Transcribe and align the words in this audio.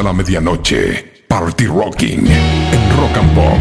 A 0.00 0.02
la 0.02 0.14
medianoche. 0.14 1.24
Party 1.28 1.66
Rocking 1.66 2.26
en 2.26 2.96
Rock 2.96 3.16
and 3.18 3.34
Pop. 3.34 3.58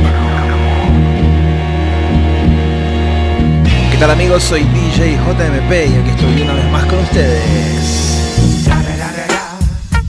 ¿Qué 3.91 3.97
tal 3.97 4.11
amigos? 4.11 4.43
Soy 4.43 4.63
DJ 4.63 5.17
JMP 5.17 5.69
y 5.69 5.99
aquí 5.99 6.09
estoy 6.11 6.41
una 6.43 6.53
vez 6.53 6.71
más 6.71 6.85
con 6.85 6.99
ustedes. 6.99 8.63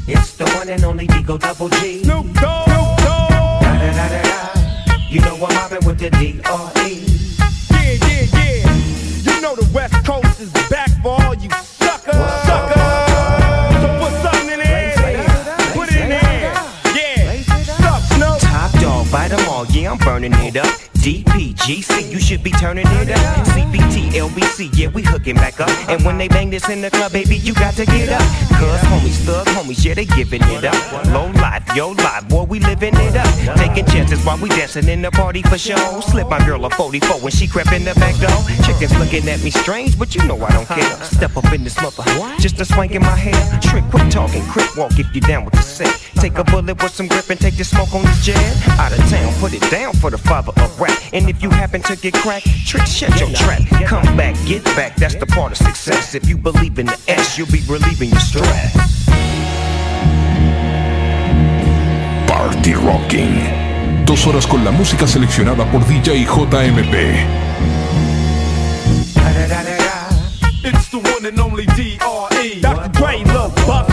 It's 0.07 0.37
the 0.37 0.45
one 0.57 0.73
and 0.73 0.85
only 0.85 1.09
Digo 1.09 1.37
Double 1.37 1.69
G. 1.81 2.05
Snoop 2.05 2.27
Dogg. 2.41 2.65
Snoop 2.65 3.01
Dogg. 3.01 3.63
Da 3.63 3.73
da 3.73 3.91
da 3.91 4.09
da 4.09 4.23
da. 4.23 5.07
You 5.11 5.23
know 5.23 5.35
I'm 5.35 5.53
mobbing 5.53 5.85
with 5.85 5.99
the 5.99 6.11
D.R.E. 6.11 7.10
You 21.71 21.83
should 22.31 22.45
be 22.45 22.53
turning 22.53 22.87
it 22.87 23.11
up. 23.11 23.47
CBT, 23.49 24.13
LBC, 24.13 24.71
yeah, 24.79 24.87
we 24.87 25.03
hooking 25.03 25.35
back 25.35 25.59
up. 25.59 25.69
And 25.89 26.05
when 26.05 26.17
they 26.17 26.29
bang 26.29 26.49
this 26.49 26.69
in 26.69 26.81
the 26.81 26.89
club, 26.89 27.11
baby, 27.11 27.37
you 27.39 27.53
got 27.55 27.75
to 27.75 27.85
get 27.85 28.09
up. 28.09 28.23
Cuz 28.55 28.81
homies, 28.87 29.19
thug 29.27 29.49
homies, 29.49 29.85
yeah, 29.85 29.95
they 29.95 30.05
giving 30.05 30.41
it 30.43 30.65
up. 30.65 31.07
Low 31.07 31.27
life, 31.43 31.65
yo 31.75 31.89
life, 31.89 32.29
boy, 32.29 32.45
we 32.45 32.61
living 32.61 32.95
it 32.95 33.17
up. 33.17 33.59
Taking 33.59 33.85
chances 33.87 34.25
while 34.25 34.39
we 34.39 34.49
dancing 34.51 34.87
in 34.89 35.03
the 35.03 35.11
party 35.11 35.43
for 35.43 35.59
show. 35.59 36.01
Slip 36.03 36.29
my 36.29 36.39
girl 36.47 36.65
a 36.67 36.71
44 36.71 37.19
when 37.19 37.33
she 37.33 37.49
crept 37.49 37.73
in 37.73 37.85
the 37.85 37.95
back 37.97 38.15
door. 38.21 38.39
Chickens 38.65 38.97
looking 38.97 39.29
at 39.29 39.43
me 39.43 39.51
strange, 39.51 39.99
but 39.99 40.15
you 40.15 40.23
know 40.29 40.41
I 40.41 40.53
don't 40.53 40.69
care. 40.69 41.03
Step 41.03 41.37
up 41.37 41.53
in 41.53 41.65
this 41.65 41.77
mother, 41.83 42.05
just 42.39 42.61
a 42.61 42.65
swank 42.65 42.93
in 42.93 43.03
my 43.03 43.17
hair. 43.17 43.43
Trick, 43.61 43.83
quit 43.91 44.09
talking, 44.13 44.47
quick 44.47 44.77
walk 44.77 44.97
if 45.01 45.13
you 45.17 45.21
down 45.21 45.47
with 45.47 45.55
the 45.55 45.63
set. 45.63 45.99
Take 46.21 46.39
a 46.39 46.45
bullet 46.45 46.81
with 46.81 46.95
some 46.95 47.09
grip 47.09 47.29
and 47.31 47.41
take 47.41 47.57
the 47.57 47.65
smoke 47.65 47.93
on 47.93 48.03
this 48.03 48.25
jet. 48.25 48.39
Out 48.79 48.93
of 48.93 48.99
town, 49.11 49.33
put 49.41 49.53
it 49.53 49.69
down 49.69 49.95
for 49.95 50.11
the 50.11 50.19
father 50.19 50.53
of 50.63 50.79
rap. 50.79 50.97
And 51.13 51.29
if 51.29 51.43
you 51.43 51.51
happen 51.51 51.83
to 51.83 51.97
get 51.97 52.15
cracked, 52.21 52.47
trick, 52.67 52.87
shut 52.87 53.19
your 53.19 53.31
trap. 53.31 53.63
Come 53.87 54.17
back, 54.17 54.37
get 54.47 54.63
back, 54.77 54.95
that's 54.97 55.15
the 55.15 55.27
part 55.27 55.53
of 55.53 55.59
success. 55.59 56.15
If 56.15 56.29
you 56.29 56.37
believe 56.37 56.79
in 56.79 56.87
the 56.87 56.99
S, 57.09 57.39
you'll 57.39 57.51
be 57.51 57.63
relieving 57.67 58.11
your 58.11 58.21
stress. 58.21 58.75
Party 62.29 62.75
Rocking. 62.75 64.05
Dos 64.05 64.27
horas 64.27 64.47
con 64.47 64.65
la 64.65 64.71
música 64.71 65.07
seleccionada 65.07 65.65
por 65.71 65.81
DJ 65.87 66.27
JMP. 66.27 66.95
It's 70.63 70.89
the 70.91 70.99
one 70.99 71.25
and 71.25 71.41
only 71.41 71.65
D.R.E. 71.75 72.61
Dr. 72.61 72.89
Dre, 72.93 73.25
Lil 73.25 73.49
Buck. 73.67 73.89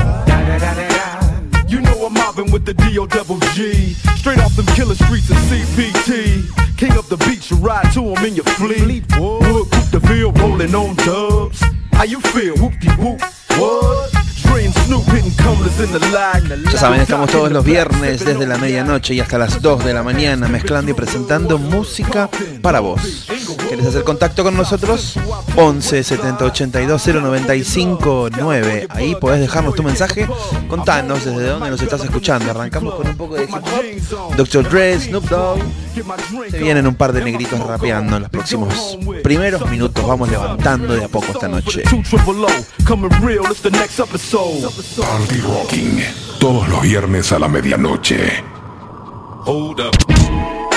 You 1.69 1.79
know 1.79 2.05
I'm 2.05 2.13
mobbing 2.13 2.51
with 2.51 2.65
the 2.65 2.73
D.O. 2.73 3.05
Double 3.07 3.39
G. 3.53 3.93
Straight 4.17 4.39
off 4.39 4.55
them 4.55 4.65
killer 4.75 4.95
streets 4.95 5.29
of 5.29 5.37
CPT. 5.37 6.66
The 7.09 7.15
beach, 7.25 7.51
you 7.51 7.57
ride 7.57 7.89
to 7.93 8.01
him 8.01 8.25
in 8.25 8.35
your 8.35 8.43
fleet. 8.43 9.05
Whoop 9.17 9.69
the 9.91 10.01
field, 10.01 10.37
rolling 10.39 10.75
on 10.75 10.93
dubs. 10.97 11.61
How 11.93 12.03
you 12.03 12.19
feel? 12.19 12.57
What? 12.57 14.11
Cumblers 15.37 15.79
in 15.79 15.91
the 15.91 15.99
lag. 16.11 16.43
Ya 16.71 16.77
saben, 16.77 17.01
estamos 17.01 17.29
todos 17.29 17.51
los 17.51 17.63
viernes 17.63 18.25
desde 18.25 18.45
la 18.45 18.57
medianoche 18.57 19.13
y 19.13 19.19
hasta 19.19 19.37
las 19.37 19.61
2 19.61 19.85
de 19.85 19.93
la 19.93 20.03
mañana 20.03 20.47
mezclando 20.47 20.91
y 20.91 20.93
presentando 20.93 21.57
música 21.57 22.29
para 22.61 22.79
vos. 22.79 23.27
¿Querés 23.69 23.85
hacer 23.85 24.03
contacto 24.03 24.43
con 24.43 24.57
nosotros? 24.57 25.17
11 25.55 26.03
70 26.03 26.45
82 26.45 27.07
095 27.07 28.29
9. 28.37 28.87
Ahí 28.89 29.15
podés 29.15 29.39
dejarnos 29.41 29.75
tu 29.75 29.83
mensaje. 29.83 30.27
Contanos 30.67 31.23
desde 31.23 31.47
dónde 31.47 31.69
nos 31.69 31.81
estás 31.81 32.03
escuchando. 32.03 32.51
Arrancamos 32.51 32.95
con 32.95 33.07
un 33.07 33.15
poco 33.15 33.35
de 33.35 33.43
hip 33.43 33.53
hop. 33.53 34.35
Dr. 34.35 34.69
Dre, 34.69 34.99
Snoop 34.99 35.29
Dogg. 35.29 35.59
Se 36.49 36.59
vienen 36.59 36.87
un 36.87 36.95
par 36.95 37.13
de 37.13 37.23
negritos 37.23 37.59
rapeando 37.59 38.17
en 38.17 38.23
los 38.23 38.31
próximos 38.31 38.97
primeros 39.23 39.69
minutos. 39.69 40.05
Vamos 40.05 40.29
levantando 40.29 40.95
de 40.95 41.05
a 41.05 41.07
poco 41.07 41.31
esta 41.31 41.47
noche. 41.47 41.83
Party 45.01 45.41
Rocking. 45.41 46.03
Todos 46.39 46.67
los 46.69 46.81
viernes 46.81 47.31
a 47.31 47.39
la 47.39 47.47
medianoche. 47.47 48.43
Hold 49.45 49.79
up. 49.79 50.76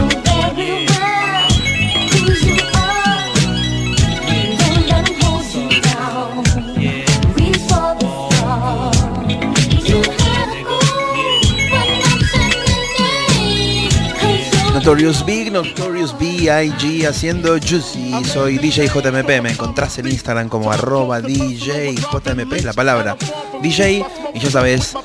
Notorious 14.81 15.23
Big, 15.23 15.51
Notorious 15.51 16.17
B.I.G. 16.17 17.05
haciendo 17.05 17.55
Juicy. 17.59 18.25
Soy 18.25 18.57
DJ 18.57 18.87
JMP. 18.87 19.39
Me 19.39 19.51
encontrás 19.51 19.99
en 19.99 20.07
Instagram 20.07 20.49
como 20.49 20.71
arroba 20.71 21.21
DJ 21.21 21.93
JMP, 21.93 22.63
la 22.63 22.73
palabra 22.73 23.15
DJ. 23.61 24.03
Y 24.33 24.39
ya 24.39 24.49
sabes, 24.49 24.95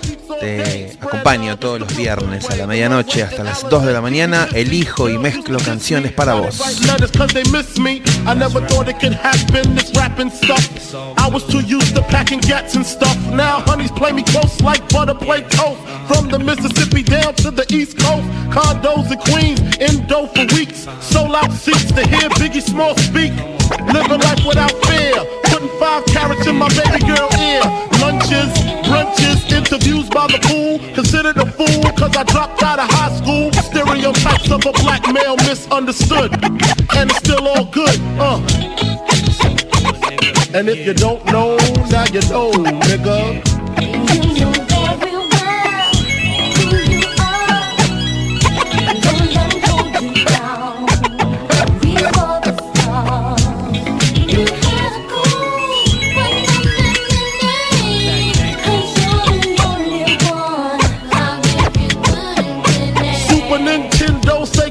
te 0.40 0.96
acompaño 0.98 1.58
todos 1.58 1.78
los 1.78 1.94
viernes 1.94 2.48
a 2.48 2.56
la 2.56 2.66
medianoche 2.66 3.22
hasta 3.22 3.44
las 3.44 3.68
2 3.68 3.84
de 3.84 3.92
la 3.92 4.00
mañana. 4.00 4.48
Elijo 4.54 5.10
y 5.10 5.18
mezclo 5.18 5.58
canciones 5.58 6.12
para 6.12 6.32
vos. 6.32 6.58
From 16.08 16.28
the 16.28 16.38
Mississippi 16.38 17.02
down 17.02 17.34
to 17.34 17.50
the 17.50 17.64
East 17.74 17.98
Coast. 17.98 18.24
Condos 18.56 19.10
in 19.10 19.18
Queens, 19.18 19.60
indo 19.80 20.26
for 20.26 20.46
weeks. 20.54 20.86
Sold 21.00 21.34
out 21.34 21.52
seats 21.52 21.92
to 21.92 22.06
hear 22.06 22.28
Biggie 22.40 22.62
Small 22.62 22.96
speak. 22.96 23.32
Living 23.92 24.20
life 24.20 24.44
without 24.46 24.72
fear. 24.86 25.24
Putting 25.44 25.68
five 25.78 26.04
carrots 26.06 26.46
in 26.46 26.56
my 26.56 26.68
baby 26.68 27.04
girl 27.06 27.28
ear. 27.38 27.62
Lunches, 28.00 28.52
brunches, 28.86 29.50
interviews 29.52 30.08
by 30.08 30.26
the 30.26 30.38
pool. 30.42 30.78
Considered 30.94 31.36
a 31.36 31.46
fool 31.46 31.82
cause 31.92 32.16
I 32.16 32.24
dropped 32.24 32.62
out 32.62 32.78
of 32.78 32.88
high 32.90 33.14
school. 33.16 33.52
Stereotypes 33.52 34.50
of 34.50 34.64
a 34.66 34.72
black 34.82 35.02
male 35.12 35.36
misunderstood. 35.36 36.32
And 36.96 37.10
it's 37.10 37.18
still 37.18 37.46
all 37.46 37.64
good, 37.64 37.98
uh. 38.18 38.40
And 40.54 40.68
if 40.68 40.86
you 40.86 40.94
don't 40.94 41.24
know, 41.26 41.56
now 41.90 42.04
you 42.06 42.22
know, 42.30 42.50
nigga. 42.88 44.55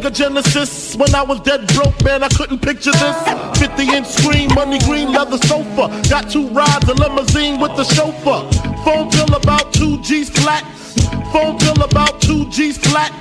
Genesis. 0.09 0.95
When 0.95 1.13
I 1.15 1.23
was 1.23 1.39
dead 1.41 1.67
broke, 1.73 2.03
man, 2.03 2.23
I 2.23 2.29
couldn't 2.29 2.59
picture 2.59 2.91
this. 2.91 3.17
50 3.59 3.83
inch 3.95 4.07
screen, 4.07 4.53
money 4.53 4.79
green 4.79 5.11
leather 5.11 5.37
sofa. 5.37 5.89
Got 6.09 6.29
two 6.29 6.47
rides, 6.49 6.87
a 6.89 6.93
limousine 6.93 7.59
with 7.59 7.75
the 7.75 7.83
chauffeur. 7.83 8.43
Phone 8.83 9.09
bill 9.09 9.33
about 9.35 9.73
two 9.73 10.01
G's 10.01 10.29
flat. 10.29 10.63
Phone 11.31 11.57
bill 11.57 11.81
about 11.83 12.21
two 12.21 12.49
G's 12.49 12.77
flat. 12.77 13.11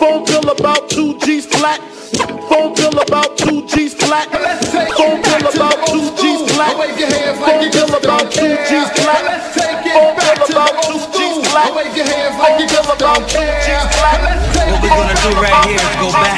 Phone 0.00 0.24
bill 0.24 0.50
about 0.50 0.88
two 0.90 1.18
G's 1.20 1.46
flat. 1.46 1.80
Phone 2.48 2.74
bill 2.74 2.98
about 2.98 3.36
two 3.38 3.66
G's 3.68 3.94
flat. 3.94 4.30
Phone 4.96 5.22
bill 5.22 5.48
about 5.48 5.86
two 5.86 6.14
G's 6.16 6.44
flat. 6.54 6.74
Phone 7.44 7.70
bill 7.70 7.94
about 7.96 8.32
two 8.32 8.56
G's 8.68 8.90
flat. 9.00 9.22
Phone 9.92 10.16
bill 10.16 10.40
about 10.48 10.74
two 10.84 11.00
G's 11.12 11.36
flat. 11.48 11.70
Phone 11.74 12.66
bill 12.68 12.92
about 12.92 13.28
two 13.28 13.44
G's 13.64 13.96
flat 13.98 14.43
do 15.24 15.40
right 15.40 15.64
here 15.64 15.80
is 15.80 15.96
go 15.96 16.12
back. 16.12 16.36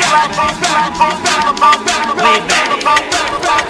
Way 2.17 2.39
back. 2.39 2.77
Back. 2.85 3.67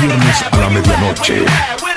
Viernes 0.00 0.44
a 0.50 0.56
la 0.56 0.68
medianoche. 0.70 1.89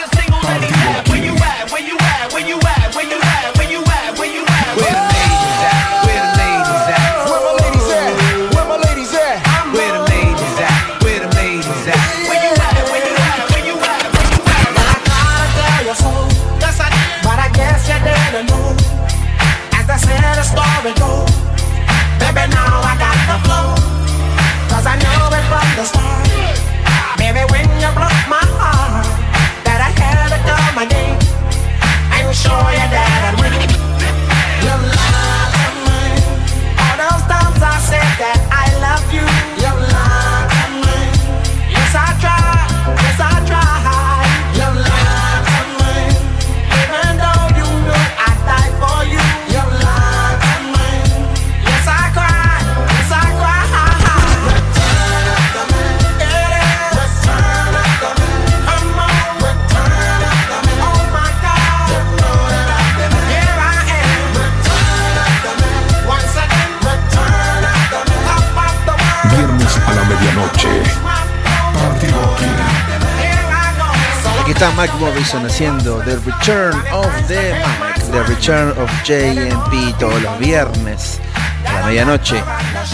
Está 74.63 74.81
Mike 74.81 74.93
Morrison 74.97 75.45
haciendo 75.45 75.99
The 76.05 76.15
Return 76.19 76.73
of 76.93 77.27
the 77.27 77.53
Mac, 77.59 77.99
The 78.11 78.23
Return 78.23 78.69
of 78.69 78.89
JMP 79.03 79.97
todos 79.99 80.21
los 80.21 80.39
viernes 80.39 81.19
a 81.67 81.73
la 81.73 81.85
medianoche. 81.87 82.41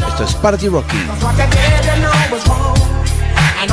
Esto 0.07 0.23
es 0.23 0.33
Party 0.35 0.67
Rocking. 0.67 1.07
What 1.21 1.37
you 1.37 1.45
you 1.45 2.01
know 2.01 2.11
was 2.31 2.47
wrong. 2.47 2.75
And 3.61 3.71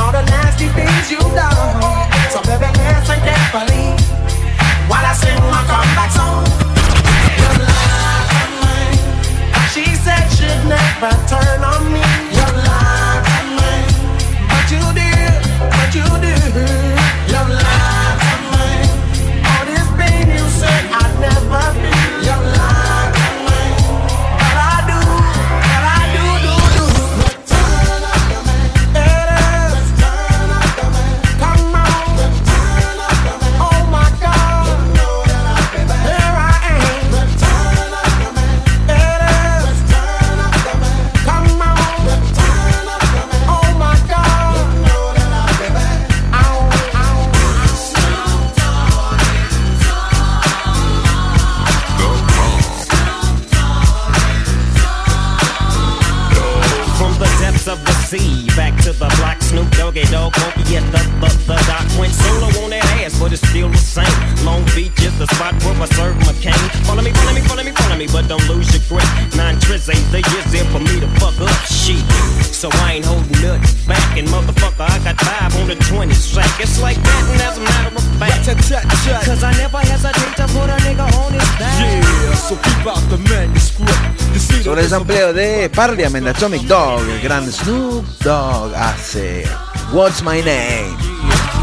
Sobre 84.77 84.85
el 84.85 84.91
sampleo 84.91 85.33
de 85.33 85.71
Parliament 85.71 86.27
Atomic 86.27 86.61
Dog, 86.67 87.01
el 87.09 87.19
gran 87.21 87.51
Snoop 87.51 88.05
Dogg 88.19 88.75
hace 88.75 89.43
What's 89.91 90.21
My 90.21 90.43
Name. 90.43 90.95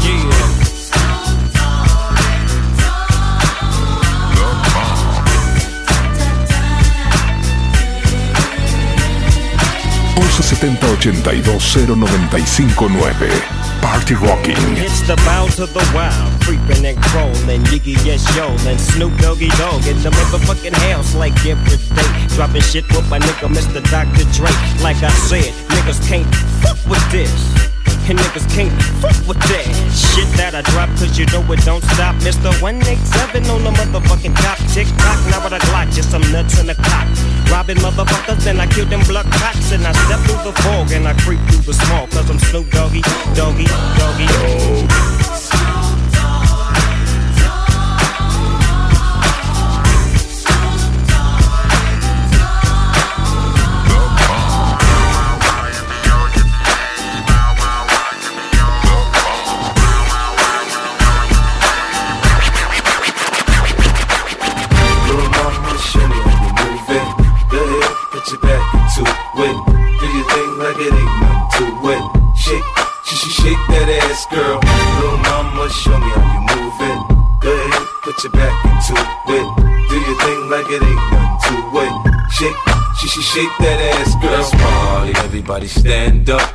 Yeah. 0.01 0.55
1170 10.15 10.87
82 10.87 11.87
0959. 11.87 13.65
Party 13.81 14.15
Rocking. 14.15 14.57
It's 14.77 15.01
the 15.07 15.15
bow 15.23 15.47
to 15.55 15.65
the 15.65 15.79
wild, 15.93 16.34
creeping 16.45 16.85
and 16.85 16.97
crawling, 17.09 17.65
Yiggy 17.73 17.97
yes 18.05 18.21
yo, 18.37 18.53
and 18.69 18.79
Snoop 18.79 19.17
Doggy 19.17 19.49
Dog 19.57 19.81
in 19.89 19.97
the 20.05 20.13
motherfucking 20.13 20.77
house 20.93 21.15
like 21.15 21.33
every 21.41 21.77
day. 21.97 22.11
Dropping 22.37 22.61
shit 22.61 22.85
with 22.93 23.09
my 23.09 23.17
nigga 23.17 23.49
Mr. 23.49 23.81
Dr. 23.89 24.25
Dre. 24.37 24.53
Like 24.85 25.01
I 25.01 25.09
said, 25.25 25.49
niggas 25.73 25.97
can't 26.07 26.29
fuck 26.61 26.77
with 26.85 27.01
this. 27.11 27.33
And 28.05 28.19
niggas 28.19 28.45
can't 28.53 28.71
fuck 29.01 29.17
with 29.25 29.41
that 29.49 29.65
shit 29.89 30.29
that 30.37 30.53
I 30.53 30.61
drop, 30.69 30.89
cause 31.01 31.17
you 31.17 31.25
know 31.33 31.41
it 31.49 31.65
don't 31.65 31.83
stop. 31.97 32.13
Mr. 32.21 32.53
187 32.61 33.49
on 33.49 33.65
the 33.65 33.73
motherfucking 33.73 34.37
top. 34.37 34.61
Tick 34.69 34.85
tock, 35.01 35.17
now 35.33 35.41
with 35.41 35.57
a 35.57 35.61
Glock, 35.65 35.89
just 35.89 36.11
some 36.11 36.21
nuts 36.29 36.61
in 36.61 36.67
the 36.67 36.77
cock. 36.77 37.09
Robbing 37.49 37.81
motherfuckers, 37.81 38.45
then 38.45 38.59
I 38.59 38.67
kill 38.67 38.85
them 38.85 39.01
blood 39.09 39.25
cops. 39.33 39.71
And 39.73 39.81
I 39.81 39.93
step 40.05 40.21
through 40.29 40.45
the 40.45 40.53
fog 40.61 40.91
and 40.93 41.07
I 41.07 41.17
creep 41.25 41.41
through 41.49 41.65
the 41.65 41.73
small, 41.73 42.05
cause 42.13 42.29
I'm 42.29 42.37
Snoop 42.37 42.69
Doggy, 42.69 43.01
Doggy, 43.33 43.65
Doggy, 43.97 44.27
Dog. 44.29 45.44
Shake 83.35 83.57
that 83.59 83.79
ass, 83.99 84.15
girl. 84.21 84.31
Let's 84.31 84.51
party, 84.51 85.11
everybody 85.27 85.67
stand 85.67 86.29
up. 86.29 86.47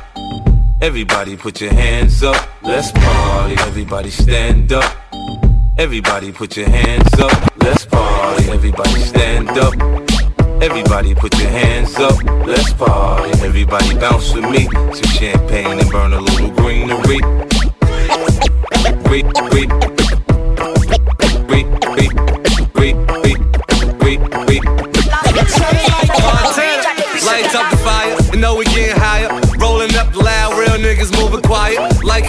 Everybody 0.81 1.37
put 1.37 1.61
your 1.61 1.71
hands 1.71 2.23
up. 2.23 2.41
Let's 2.63 2.91
party, 2.91 3.53
everybody 3.69 4.09
stand 4.09 4.73
up. 4.73 4.89
Everybody 5.77 6.31
put 6.31 6.57
your 6.57 6.67
hands 6.67 7.13
up. 7.19 7.33
Let's 7.57 7.85
party, 7.85 8.49
everybody 8.49 8.99
stand 8.99 9.49
up. 9.49 9.73
Everybody 10.59 11.13
put 11.13 11.37
your 11.39 11.51
hands 11.51 11.95
up. 11.97 12.17
Let's 12.47 12.73
party, 12.73 13.31
everybody 13.45 13.93
bounce 13.99 14.33
with 14.33 14.49
me. 14.49 14.63
Some 14.97 15.11
champagne 15.19 15.77
and 15.79 15.89
burn 15.91 16.13
a 16.13 16.19
little 16.19 16.49
greenery. 16.49 17.21
Wait, 19.11 19.25
wait, 19.53 19.69
wait, 19.77 20.00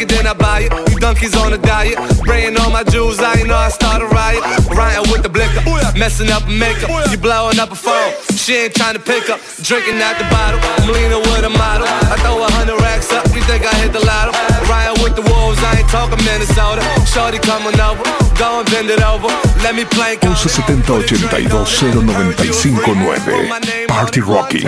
it, 0.02 0.08
then 0.08 0.26
I 0.26 0.34
buy 0.34 0.66
it. 0.66 0.72
You 0.90 0.98
donkeys 0.98 1.34
on 1.36 1.52
a 1.52 1.58
diet. 1.58 1.96
Spraying 2.18 2.56
all 2.58 2.70
my 2.70 2.84
jewels, 2.84 3.20
I 3.20 3.38
ain't 3.38 3.48
know 3.48 3.56
I 3.56 3.70
start 3.70 4.02
a 4.02 4.06
riot. 4.06 4.42
Riding 4.68 5.10
with 5.10 5.22
the 5.22 5.30
blicker, 5.30 5.62
messing 5.96 6.30
up 6.30 6.46
makeup. 6.48 6.90
You 7.10 7.18
blowing 7.18 7.58
up 7.58 7.70
a 7.70 7.78
phone, 7.78 8.12
she 8.34 8.66
ain't 8.66 8.74
trying 8.74 8.94
to 8.94 9.02
pick 9.02 9.30
up. 9.30 9.40
Drinking 9.62 10.02
out 10.02 10.18
the 10.18 10.26
bottle, 10.28 10.60
I'm 10.82 10.90
leaning 10.90 11.22
with 11.30 11.44
a 11.46 11.50
model. 11.50 11.86
I 11.86 12.16
throw 12.20 12.42
a 12.42 12.50
hundred 12.50 12.80
racks 12.82 13.12
up, 13.12 13.24
you 13.34 13.42
think 13.42 13.64
I 13.64 13.74
hit 13.80 13.92
the 13.92 14.04
lotto? 14.04 14.32
With 15.02 15.16
the 15.16 15.22
wolves, 15.22 15.58
I 15.62 15.78
ain't 15.78 15.88
talking 15.88 16.22
Minnesota. 16.24 16.82
Shorty 17.06 17.38
coming 17.38 17.78
over, 17.80 18.02
go 18.38 18.60
and 18.60 18.70
bend 18.70 18.90
it 18.90 19.02
over. 19.02 19.28
Let 19.62 19.74
me 19.74 19.84
play. 19.84 20.16
1170 20.22 21.26
82 21.36 21.64
0959 22.02 23.88
Party 23.88 24.20
Rocking. 24.20 24.66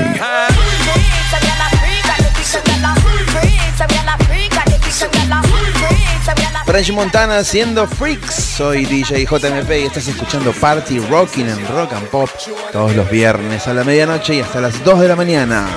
French 6.75 6.91
Montana 6.91 7.39
haciendo 7.39 7.87
Freaks. 7.87 8.35
Soy 8.35 8.85
DJ 8.85 9.27
JMP 9.27 9.71
y 9.71 9.85
estás 9.85 10.09
escuchando 10.09 10.53
Party 10.53 10.99
Rocking 10.99 11.49
en 11.49 11.69
Rock 11.69 11.93
and 11.93 12.09
Pop 12.09 12.29
todos 12.73 12.97
los 12.97 13.09
viernes 13.09 13.69
a 13.69 13.75
la 13.75 13.85
medianoche 13.85 14.35
y 14.35 14.41
hasta 14.41 14.61
las 14.61 14.83
2 14.83 14.99
de 14.99 15.07
la 15.07 15.15
mañana. 15.15 15.69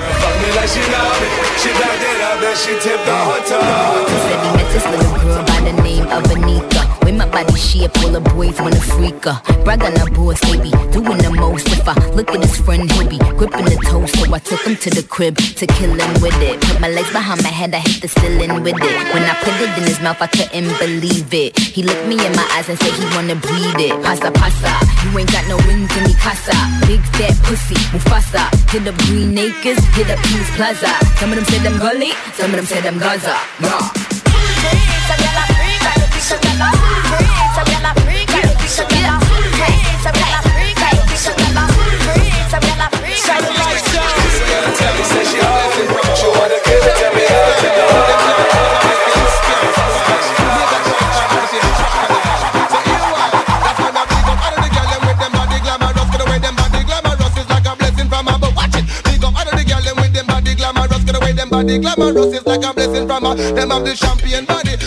The 7.28 7.40
of 7.42 7.48
body 7.48 7.60
shape, 7.60 7.92
all 8.04 8.12
the 8.12 8.22
boys 8.22 8.56
wanna 8.62 8.80
freak 8.80 9.26
her. 9.26 9.36
Brag 9.64 9.84
on 9.84 9.92
her 10.00 10.10
boss, 10.16 10.40
baby, 10.48 10.72
doing 10.96 11.20
the 11.20 11.32
most. 11.36 11.68
If 11.68 11.88
I 11.88 11.94
look 12.16 12.30
at 12.32 12.40
his 12.40 12.56
friend, 12.62 12.90
he'll 12.90 13.10
be 13.10 13.18
gripping 13.18 13.66
the 13.66 13.76
toast. 13.84 14.16
So 14.16 14.34
I 14.34 14.40
took 14.40 14.62
him 14.62 14.76
to 14.78 14.90
the 14.90 15.04
crib 15.04 15.36
to 15.36 15.66
kill 15.68 15.92
him 15.92 16.14
with 16.22 16.40
it. 16.42 16.62
Put 16.62 16.80
my 16.80 16.88
legs 16.88 17.12
behind 17.12 17.44
my 17.44 17.50
head, 17.50 17.76
I 17.76 17.80
hit 17.80 18.02
the 18.02 18.08
ceiling 18.08 18.64
with 18.64 18.80
it. 18.80 18.96
When 19.12 19.24
I 19.24 19.36
put 19.44 19.60
it 19.60 19.76
in 19.78 19.84
his 19.84 20.00
mouth, 20.00 20.22
I 20.22 20.28
couldn't 20.28 20.72
believe 20.80 21.34
it. 21.34 21.60
He 21.60 21.84
looked 21.84 22.08
me 22.08 22.16
in 22.16 22.32
my 22.32 22.48
eyes 22.56 22.70
and 22.70 22.80
said 22.80 22.94
he 22.96 23.06
wanna 23.12 23.36
bleed 23.36 23.80
it. 23.92 23.94
Pasa, 24.04 24.32
pasa, 24.32 24.72
you 25.04 25.12
ain't 25.20 25.32
got 25.32 25.44
no 25.52 25.58
wings 25.68 25.92
in 25.98 26.04
me 26.08 26.14
casa. 26.16 26.56
Big 26.88 27.04
fat 27.20 27.36
pussy, 27.44 27.76
Mufasa. 27.92 28.48
Hit 28.72 28.88
up 28.88 28.96
Green 29.10 29.38
Acres, 29.38 29.80
hit 30.00 30.10
up 30.10 30.20
Peace 30.24 30.52
Plaza. 30.56 30.96
Some 31.20 31.32
of 31.32 31.36
them 31.36 31.46
said 31.52 31.66
I'm 31.68 31.78
gully, 31.78 32.12
some 32.40 32.52
of 32.52 32.56
them 32.56 32.66
said 32.66 32.86
I'm 32.86 32.98
Gaza. 33.00 33.36
Raw. 33.60 35.57
Body 61.58 61.80
glamorous 61.80 62.38
is 62.38 62.46
like 62.46 62.64
a 62.64 62.74
blessing 62.74 63.08
from 63.08 63.24
her. 63.24 63.34
Them 63.34 63.72
have 63.72 63.84
the 63.84 63.96
champion 63.96 64.46
body, 64.46 64.78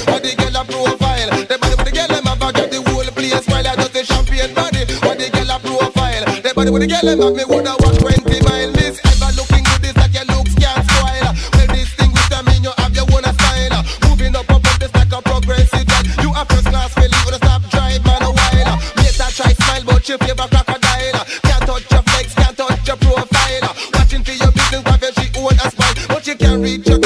with 6.68 6.88
girl 6.90 7.00
them 7.00 7.20
have 7.20 7.34
me 7.34 7.44
woulda 7.48 7.72
walk 7.80 7.96
20 7.96 8.20
mile. 8.44 8.72
Miss 8.76 9.00
ever 9.00 9.32
looking 9.32 9.64
good 9.64 9.84
is 9.84 9.96
like 9.96 10.12
your 10.12 10.26
looks 10.28 10.52
can't 10.60 10.84
spoil. 10.84 11.32
Well 11.56 11.68
distinguished 11.72 12.32
I 12.36 12.42
mean 12.44 12.60
you 12.64 12.72
have 12.76 12.92
your 12.92 13.08
own 13.08 13.24
style. 13.24 13.80
Moving 14.04 14.36
up 14.36 14.50
up 14.50 14.60
up 14.60 14.76
this 14.76 14.92
like 14.92 15.12
a 15.12 15.22
progressive. 15.22 15.88
You 16.20 16.30
a 16.36 16.44
class 16.44 16.92
feeling 16.92 17.22
with 17.24 17.38
a 17.38 17.40
stop 17.40 17.62
drive 17.72 18.04
a 18.04 18.28
while. 18.28 18.76
Mate 19.00 19.20
I 19.20 19.30
try 19.32 19.52
smile 19.56 19.84
but 19.88 20.04
you 20.04 20.18
favor 20.18 20.48
crocodile. 20.52 21.24
Can't 21.48 21.64
touch 21.64 21.88
your 21.88 22.02
flex, 22.04 22.34
can't 22.34 22.56
touch 22.56 22.88
your 22.88 22.96
profile. 23.00 23.68
Watching 23.96 24.22
for 24.22 24.36
your 24.36 24.52
business, 24.52 24.84
she 25.16 25.26
own 25.40 25.56
a 25.56 25.66
smile, 25.72 25.96
but 26.12 26.26
you 26.26 26.36
can't 26.36 26.60
reach 26.60 26.86
your. 26.86 27.00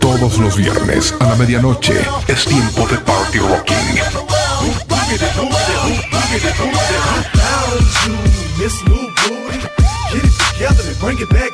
Todos 0.00 0.38
los 0.38 0.56
viernes 0.56 1.14
a 1.20 1.28
la 1.28 1.36
medianoche 1.36 2.00
es 2.26 2.44
tiempo 2.44 2.86
de 2.88 2.98
Party 2.98 3.38
Rocking. 6.56 6.72
Found 7.38 7.84
you, 8.04 8.14
Miss 8.62 8.82
Booty. 8.84 9.58
Get 10.12 10.24
it 10.24 10.32
together 10.52 10.82
and 10.88 10.98
bring 10.98 11.18
it 11.18 11.28
back 11.28 11.47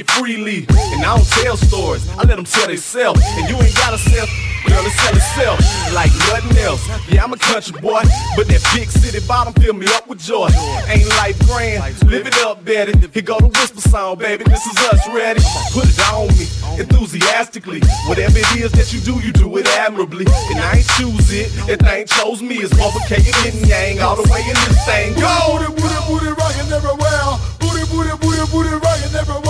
it 0.00 0.10
freely. 0.10 0.66
And 0.68 1.04
I 1.04 1.16
don't 1.16 1.28
tell 1.44 1.56
stories, 1.56 2.08
I 2.16 2.24
let 2.24 2.36
them 2.36 2.44
tell 2.44 2.66
themselves. 2.66 3.20
And 3.36 3.48
you 3.48 3.56
ain't 3.56 3.76
gotta 3.76 3.98
sell, 3.98 4.26
girl, 4.66 4.84
it 4.84 4.92
sell 4.96 5.14
itself 5.14 5.58
like 5.94 6.10
nothing 6.32 6.56
else. 6.58 6.82
Yeah, 7.08 7.22
I'm 7.24 7.32
a 7.32 7.36
country 7.36 7.78
boy, 7.80 8.02
but 8.36 8.48
that 8.48 8.62
big 8.74 8.88
city 8.88 9.20
bottom 9.28 9.52
fill 9.54 9.74
me 9.74 9.86
up 9.92 10.08
with 10.08 10.18
joy. 10.18 10.48
Ain't 10.88 11.08
life 11.20 11.38
grand, 11.46 11.84
live 12.08 12.26
it 12.26 12.36
up, 12.40 12.64
Betty. 12.64 12.96
Here 13.12 13.22
go 13.22 13.38
the 13.38 13.48
whisper 13.48 13.80
song, 13.80 14.18
baby. 14.18 14.44
This 14.44 14.66
is 14.66 14.76
us, 14.88 15.06
ready? 15.12 15.40
Put 15.72 15.84
it 15.84 16.00
on 16.10 16.28
me, 16.34 16.48
enthusiastically. 16.80 17.80
Whatever 18.08 18.38
it 18.38 18.50
is 18.56 18.72
that 18.72 18.92
you 18.92 19.00
do, 19.00 19.20
you 19.20 19.32
do 19.32 19.56
it 19.58 19.66
admirably. 19.68 20.24
And 20.50 20.58
I 20.58 20.80
ain't 20.80 20.88
choose 20.96 21.28
it, 21.30 21.52
that 21.68 21.80
thing 21.84 22.06
chose 22.06 22.42
me. 22.42 22.56
It's 22.56 22.72
provocating 22.74 23.36
yin 23.44 23.68
yang 23.68 24.00
all 24.00 24.16
the 24.16 24.28
way 24.32 24.40
in 24.48 24.56
this 24.64 24.80
thing. 24.86 25.14
Go! 25.14 25.60
Booty, 25.60 25.68
booty, 25.76 26.00
booty 26.08 26.32
rocking 26.32 26.72
everywhere. 26.72 27.36
Booty, 27.60 27.84
booty, 27.92 28.14
booty, 28.16 28.44
booty 28.50 28.74
rocking 28.80 29.14
everywhere. 29.14 29.49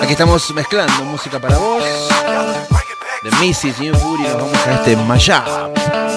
Aquí 0.00 0.12
estamos 0.12 0.54
mezclando 0.54 1.04
música 1.04 1.40
para 1.40 1.58
vos. 1.58 1.82
De 3.22 3.30
Mrs. 3.30 3.80
New 3.80 3.98
Booty 3.98 4.22
nos 4.22 4.34
vamos 4.34 4.66
a 4.66 4.74
este 4.74 4.94
Mashup. 4.94 6.11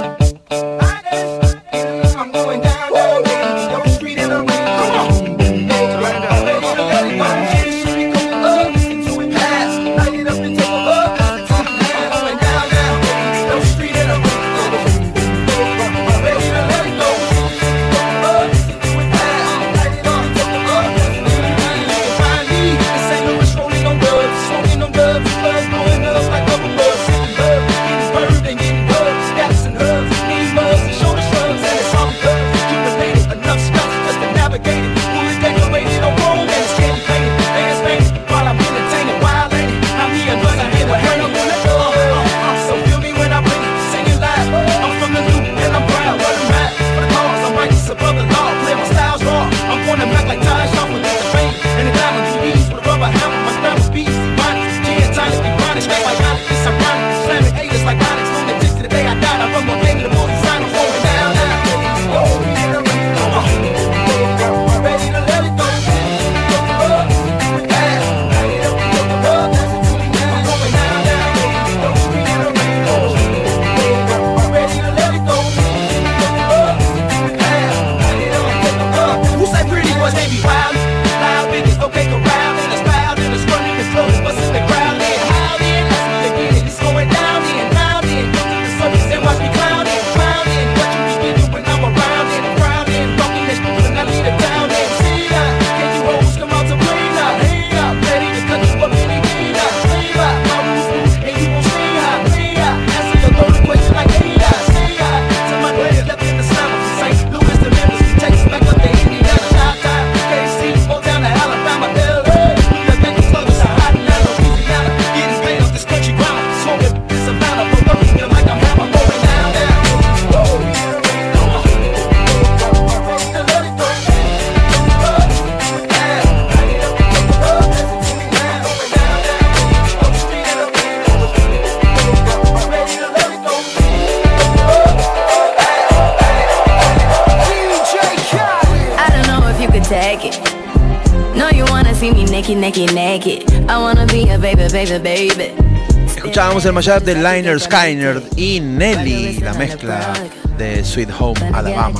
Escuchábamos 146.56 146.88
el 146.88 146.94
mashup 146.94 147.06
de 147.06 147.16
Liner 147.16 147.60
Skyner 147.60 148.24
y 148.38 148.62
Nelly, 148.62 149.40
la 149.40 149.54
mezcla 149.56 150.14
de 150.58 150.86
Sweet 150.86 151.10
Home 151.20 151.38
Alabama. 151.54 152.00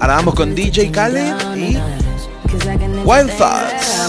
Ahora 0.00 0.14
vamos 0.14 0.34
con 0.34 0.54
DJ 0.54 0.90
Khaled 0.90 1.34
y 1.56 1.76
Wild 3.04 3.30
Thoughts. 3.36 4.08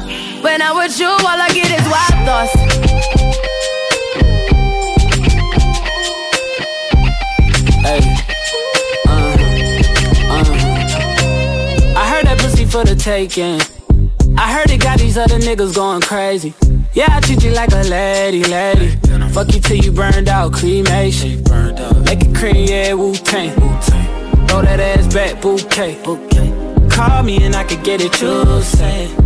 When 0.51 0.61
I'm 0.61 0.75
with 0.75 0.99
you, 0.99 1.07
all 1.07 1.27
I 1.27 1.47
get 1.53 1.71
is 1.71 1.87
wild 1.87 2.25
thoughts. 2.27 2.51
Hey. 7.79 8.01
Uh, 9.07 9.11
uh. 10.27 10.43
I 11.95 12.09
heard 12.09 12.25
that 12.25 12.37
pussy 12.39 12.65
for 12.65 12.83
the 12.83 12.95
taking. 12.97 13.61
I 14.37 14.51
heard 14.51 14.69
it 14.71 14.81
got 14.81 14.99
these 14.99 15.17
other 15.17 15.39
niggas 15.39 15.73
going 15.73 16.01
crazy. 16.01 16.53
Yeah, 16.93 17.07
I 17.15 17.21
treat 17.21 17.45
you 17.45 17.51
like 17.51 17.71
a 17.71 17.83
lady, 17.83 18.43
lady. 18.43 18.97
Fuck 19.31 19.53
you 19.53 19.61
till 19.61 19.77
you 19.77 19.93
burned 19.93 20.27
out, 20.27 20.51
cremation. 20.51 21.41
Make 22.03 22.23
it 22.23 22.35
cream, 22.35 22.67
yeah, 22.67 22.91
Wu 22.91 23.15
Tang. 23.15 23.55
Throw 24.49 24.63
that 24.63 24.81
ass 24.81 25.13
back, 25.13 25.41
bouquet. 25.41 25.95
Call 26.89 27.23
me 27.23 27.41
and 27.41 27.55
I 27.55 27.63
could 27.63 27.85
get 27.85 28.01
it, 28.01 28.21
you 28.21 28.61
say. 28.63 29.20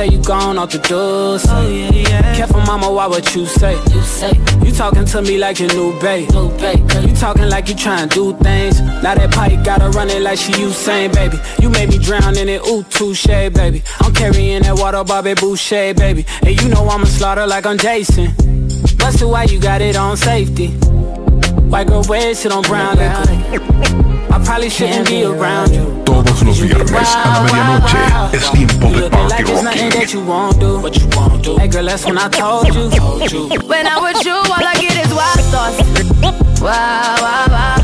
Tell 0.00 0.10
you 0.10 0.22
gone 0.22 0.56
off 0.56 0.70
the 0.70 0.78
door. 0.78 1.38
Oh, 1.44 1.68
yeah, 1.68 1.92
yeah. 1.92 2.34
Careful, 2.34 2.60
mama, 2.62 2.90
why 2.90 3.06
what 3.06 3.34
you 3.34 3.44
say? 3.44 3.74
You 3.92 4.00
say 4.00 4.32
you 4.64 4.72
talking 4.72 5.04
to 5.04 5.20
me 5.20 5.36
like 5.36 5.60
your 5.60 5.68
new 5.74 5.92
babe. 6.00 6.30
New 6.30 6.48
babe. 6.56 6.90
You 7.06 7.14
talking 7.14 7.50
like 7.50 7.68
you 7.68 7.74
trying 7.74 8.08
to 8.08 8.14
do 8.14 8.34
things. 8.38 8.80
Now 8.80 9.14
that 9.14 9.30
pipe 9.30 9.62
gotta 9.62 9.90
run 9.90 10.08
it 10.08 10.22
like 10.22 10.38
she 10.38 10.52
Usain, 10.52 11.12
baby. 11.12 11.36
You 11.60 11.68
made 11.68 11.90
me 11.90 11.98
drown 11.98 12.38
in 12.38 12.48
it, 12.48 12.66
ooh, 12.66 12.82
touche, 12.84 13.26
baby. 13.26 13.82
I'm 14.00 14.14
carrying 14.14 14.62
that 14.62 14.78
water, 14.78 15.04
Bobby 15.04 15.34
Boucher, 15.34 15.92
baby. 15.92 16.24
And 16.46 16.58
you 16.58 16.70
know 16.70 16.88
I'ma 16.88 17.04
slaughter 17.04 17.46
like 17.46 17.66
I'm 17.66 17.76
Jason. 17.76 18.32
Busted 18.96 19.28
why 19.28 19.44
you 19.44 19.60
got 19.60 19.82
it 19.82 19.96
on 19.96 20.16
safety. 20.16 20.68
White 21.68 21.88
girl 21.88 22.02
wear 22.08 22.34
shit 22.34 22.52
on 22.52 22.62
brown 22.62 22.96
liquor. 22.96 24.09
I 24.32 24.38
probably 24.44 24.70
shouldn't 24.70 25.08
be 25.08 25.24
around 25.24 25.72
you. 25.74 26.02
Todos 26.04 26.42
los 26.42 26.60
viernes 26.60 26.92
a 26.92 27.28
la 27.28 27.40
medianoche 27.42 28.36
es 28.36 28.50
tiempo 28.52 28.86
de 28.88 29.00
Looking 29.00 29.10
Party 29.10 29.28
like 29.30 29.44
there's 29.46 29.62
nothing 29.62 29.84
Rocking. 29.84 30.00
that 30.00 30.12
you 30.14 30.20
won't 30.24 30.60
do. 30.60 30.78
What 30.80 30.96
you 30.96 31.08
won't 31.16 31.42
do. 31.44 31.56
Hey 31.58 31.68
girl, 31.68 31.84
that's 31.84 32.04
when 32.04 32.18
I 32.18 32.28
told 32.28 32.66
you. 32.74 32.90
Told 32.90 33.32
you. 33.32 33.48
When 33.66 33.86
I'm 33.86 34.02
with 34.02 34.24
you, 34.24 34.34
all 34.34 34.64
I 34.64 34.74
get 34.74 34.96
is 35.04 35.12
wild 35.12 35.40
thoughts. 35.50 35.78
Wow, 36.60 37.16
wow, 37.20 37.46
wow. 37.50 37.76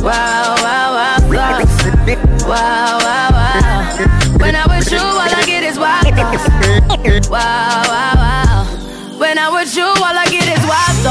Wow, 0.00 0.54
wow, 0.62 0.92
wow, 0.94 1.16
thoughts. 1.18 2.44
Wow, 2.44 2.98
wow, 3.02 3.30
wow. 3.32 4.38
When 4.38 4.54
I'm 4.56 4.68
with 4.70 4.90
you, 4.92 4.98
all 4.98 5.18
I 5.20 5.42
get 5.44 5.62
is 5.64 5.78
wild 5.78 6.06
thoughts. 6.14 7.28
Wow, 7.28 7.82
wow, 7.88 8.14
wow. 8.16 9.18
When 9.18 9.36
I'm 9.38 9.52
with 9.52 9.76
you, 9.76 9.84
all 9.84 10.16
I 10.16 10.26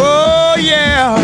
Oh 0.00 0.56
yeah, 0.58 1.16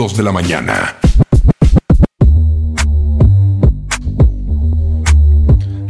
2 0.02 0.18
de 0.18 0.24
la 0.24 0.32
mañana. 0.32 0.96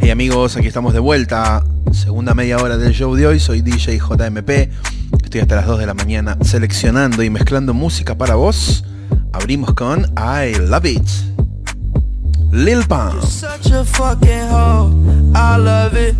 Hey 0.00 0.10
amigos, 0.10 0.54
aquí 0.58 0.66
estamos 0.66 0.92
de 0.92 0.98
vuelta. 0.98 1.64
Segunda 1.92 2.34
media 2.34 2.58
hora 2.58 2.76
del 2.76 2.92
show 2.92 3.14
de 3.14 3.26
hoy. 3.26 3.40
Soy 3.40 3.62
DJ 3.62 3.98
JMP. 4.00 4.68
Estoy 5.24 5.40
hasta 5.40 5.56
las 5.56 5.66
2 5.66 5.78
de 5.78 5.86
la 5.86 5.94
mañana 5.94 6.36
seleccionando 6.42 7.22
y 7.22 7.30
mezclando 7.30 7.72
música 7.72 8.18
para 8.18 8.34
vos. 8.34 8.84
Abrimos 9.32 9.72
con 9.72 10.02
I 10.18 10.58
Love 10.58 10.84
It. 10.84 11.08
Lil 12.52 12.84
Pump. 12.86 13.22
such 13.22 13.72
a 13.72 13.82
fucking 13.82 14.50
hoe. 14.50 14.92
I 15.34 15.56
love 15.56 15.96
it. 15.96 16.14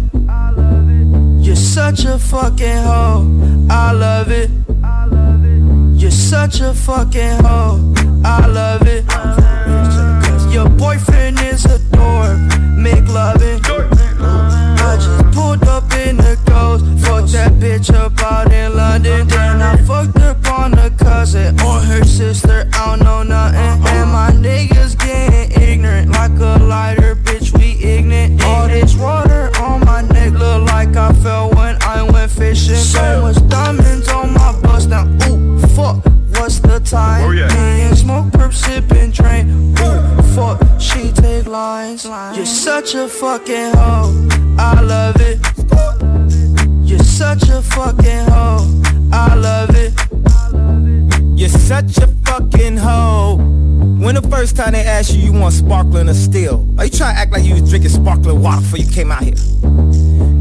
You're 1.44 1.54
such 1.56 2.06
a 2.06 2.18
fucking 2.18 2.84
hoe. 2.86 3.26
I 3.68 3.92
love 3.92 4.30
it. 4.30 4.51
You're 6.12 6.20
such 6.20 6.60
a 6.60 6.74
fucking 6.74 7.42
hoe. 7.42 7.94
I 8.22 8.46
love 8.46 8.82
it. 8.86 9.02
Your 10.52 10.68
boyfriend 10.68 11.40
is 11.40 11.64
a 11.64 11.78
dork. 11.90 12.38
Make 12.76 13.08
loving. 13.08 13.62
I 13.64 14.98
just 15.00 15.34
pulled 15.34 15.64
up 15.64 15.90
in 16.04 16.18
the 16.18 16.38
ghost. 16.44 16.84
Fucked 17.02 17.32
that 17.32 17.52
bitch 17.52 17.94
up 17.94 18.20
out 18.20 18.52
in 18.52 18.76
London. 18.76 19.26
Then 19.26 19.62
I 19.62 19.78
fucked 19.86 20.18
up 20.18 20.46
on 20.48 20.78
a 20.78 20.90
cousin 20.90 21.58
or 21.62 21.80
her 21.80 22.04
sister. 22.04 22.68
I 22.74 22.94
don't 22.94 23.04
know 23.04 23.22
nothing. 23.22 23.82
And 23.88 24.10
my 24.12 24.32
niggas 24.32 24.98
getting 24.98 25.62
ignorant 25.62 26.10
like 26.10 26.32
a 26.32 26.62
lighter, 26.62 27.16
bitch. 27.16 27.56
We 27.56 27.82
ignorant. 27.82 28.44
All 28.44 28.68
this 28.68 28.94
water 28.96 29.50
on 29.62 29.80
my 29.86 30.02
neck 30.02 30.32
look 30.34 30.68
like 30.68 30.94
I 30.94 31.14
fell 31.14 31.48
when 31.52 31.78
I 31.80 32.02
went 32.02 32.30
fishing. 32.30 32.76
So 32.76 33.22
much 33.22 33.41
What's 36.92 37.40
the 37.40 37.48
time? 37.48 37.54
Me 37.54 37.82
and 37.82 37.96
smoke, 37.96 38.26
perp, 38.32 38.52
sipping, 38.52 39.12
drain. 39.12 39.74
Ooh, 39.78 40.22
fuck. 40.34 40.60
She 40.78 41.10
take 41.12 41.46
lines. 41.46 42.04
You're 42.04 42.44
such 42.44 42.94
a 42.94 43.08
fucking 43.08 43.72
hoe. 43.74 44.28
I 44.58 44.80
love 44.82 45.16
it. 45.20 45.40
You're 46.86 46.98
such 46.98 47.48
a 47.48 47.62
fucking 47.62 48.26
hoe. 48.28 48.82
I 49.10 49.34
love 49.34 49.70
it. 49.74 49.94
You're 51.38 51.48
such 51.48 51.96
a 51.96 52.08
fucking 52.26 52.76
hoe. 52.76 53.36
When 53.36 54.14
the 54.14 54.28
first 54.30 54.56
time 54.56 54.72
they 54.72 54.84
asked 54.84 55.14
you, 55.14 55.22
you 55.22 55.32
want 55.32 55.54
sparkling 55.54 56.10
or 56.10 56.14
still? 56.14 56.66
Are 56.76 56.84
you 56.84 56.90
trying 56.90 57.14
to 57.14 57.20
act 57.20 57.32
like 57.32 57.44
you 57.44 57.54
was 57.54 57.70
drinking 57.70 57.90
sparkling 57.90 58.42
water 58.42 58.60
before 58.60 58.78
you 58.78 58.90
came 58.90 59.10
out 59.10 59.22
here? 59.22 60.01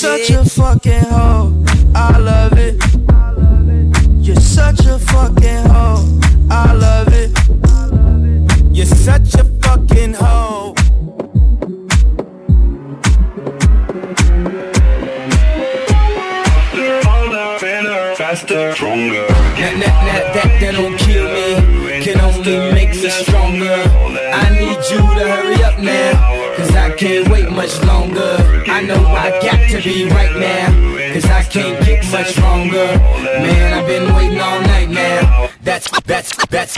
You're 0.00 0.16
such 0.18 0.30
a 0.30 0.44
fucking 0.44 1.04
hoe. 1.10 1.64
I 1.92 2.18
love 2.18 2.52
it. 2.52 2.76
You're 4.24 4.36
such 4.36 4.86
a 4.86 4.96
fucking 4.96 5.64
hoe. 5.66 6.20
I 6.48 6.72
love 6.72 7.08
it. 7.12 7.32
You're 8.70 8.86
such 8.86 9.34
a 9.34 9.42
fucking 9.60 10.14
hoe. 10.14 10.74
Faster, 18.16 18.72
stronger. 18.74 19.26
That, 19.26 19.56
that, 19.58 19.80
that, 19.80 20.34
that, 20.34 20.60
that 20.60 20.72
don't 20.74 20.96
kill 20.96 21.26
me. 21.26 22.04
Can 22.04 22.20
only 22.20 22.72
make 22.72 22.90
me 22.90 23.10
stronger. 23.10 23.82
I 24.32 24.48
need 24.50 24.78
you 24.90 24.98
to 24.98 25.28
hurry 25.28 25.64
up 25.64 25.80
now. 25.80 26.37
Can't 26.98 27.28
wait 27.28 27.48
much 27.52 27.80
longer. 27.84 28.36
I 28.66 28.82
know 28.82 28.96
I 29.06 29.30
got 29.40 29.70
to 29.70 29.80
be 29.80 30.08
right 30.10 30.34
now. 30.36 30.66
Cause 31.14 31.26
I 31.26 31.44
can't 31.44 31.78
get 31.86 32.04
much 32.10 32.32
stronger. 32.32 32.86
Man, 33.38 33.72
I've 33.72 33.86
been 33.86 34.12
waiting 34.16 34.40
all 34.40 34.60
night 34.62 34.90
now. 34.90 35.48
That's, 35.62 35.88
that's, 36.00 36.34
that's, 36.46 36.76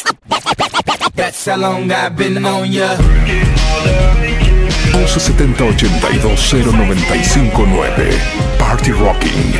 that's 1.14 1.46
how 1.46 1.56
long 1.56 1.90
I've 1.90 2.16
been 2.18 2.44
on 2.44 2.70
ya. 2.70 2.98
1170 4.92 5.54
82 5.64 5.88
0959 6.70 8.58
Party 8.58 8.92
Rocking. 8.92 9.56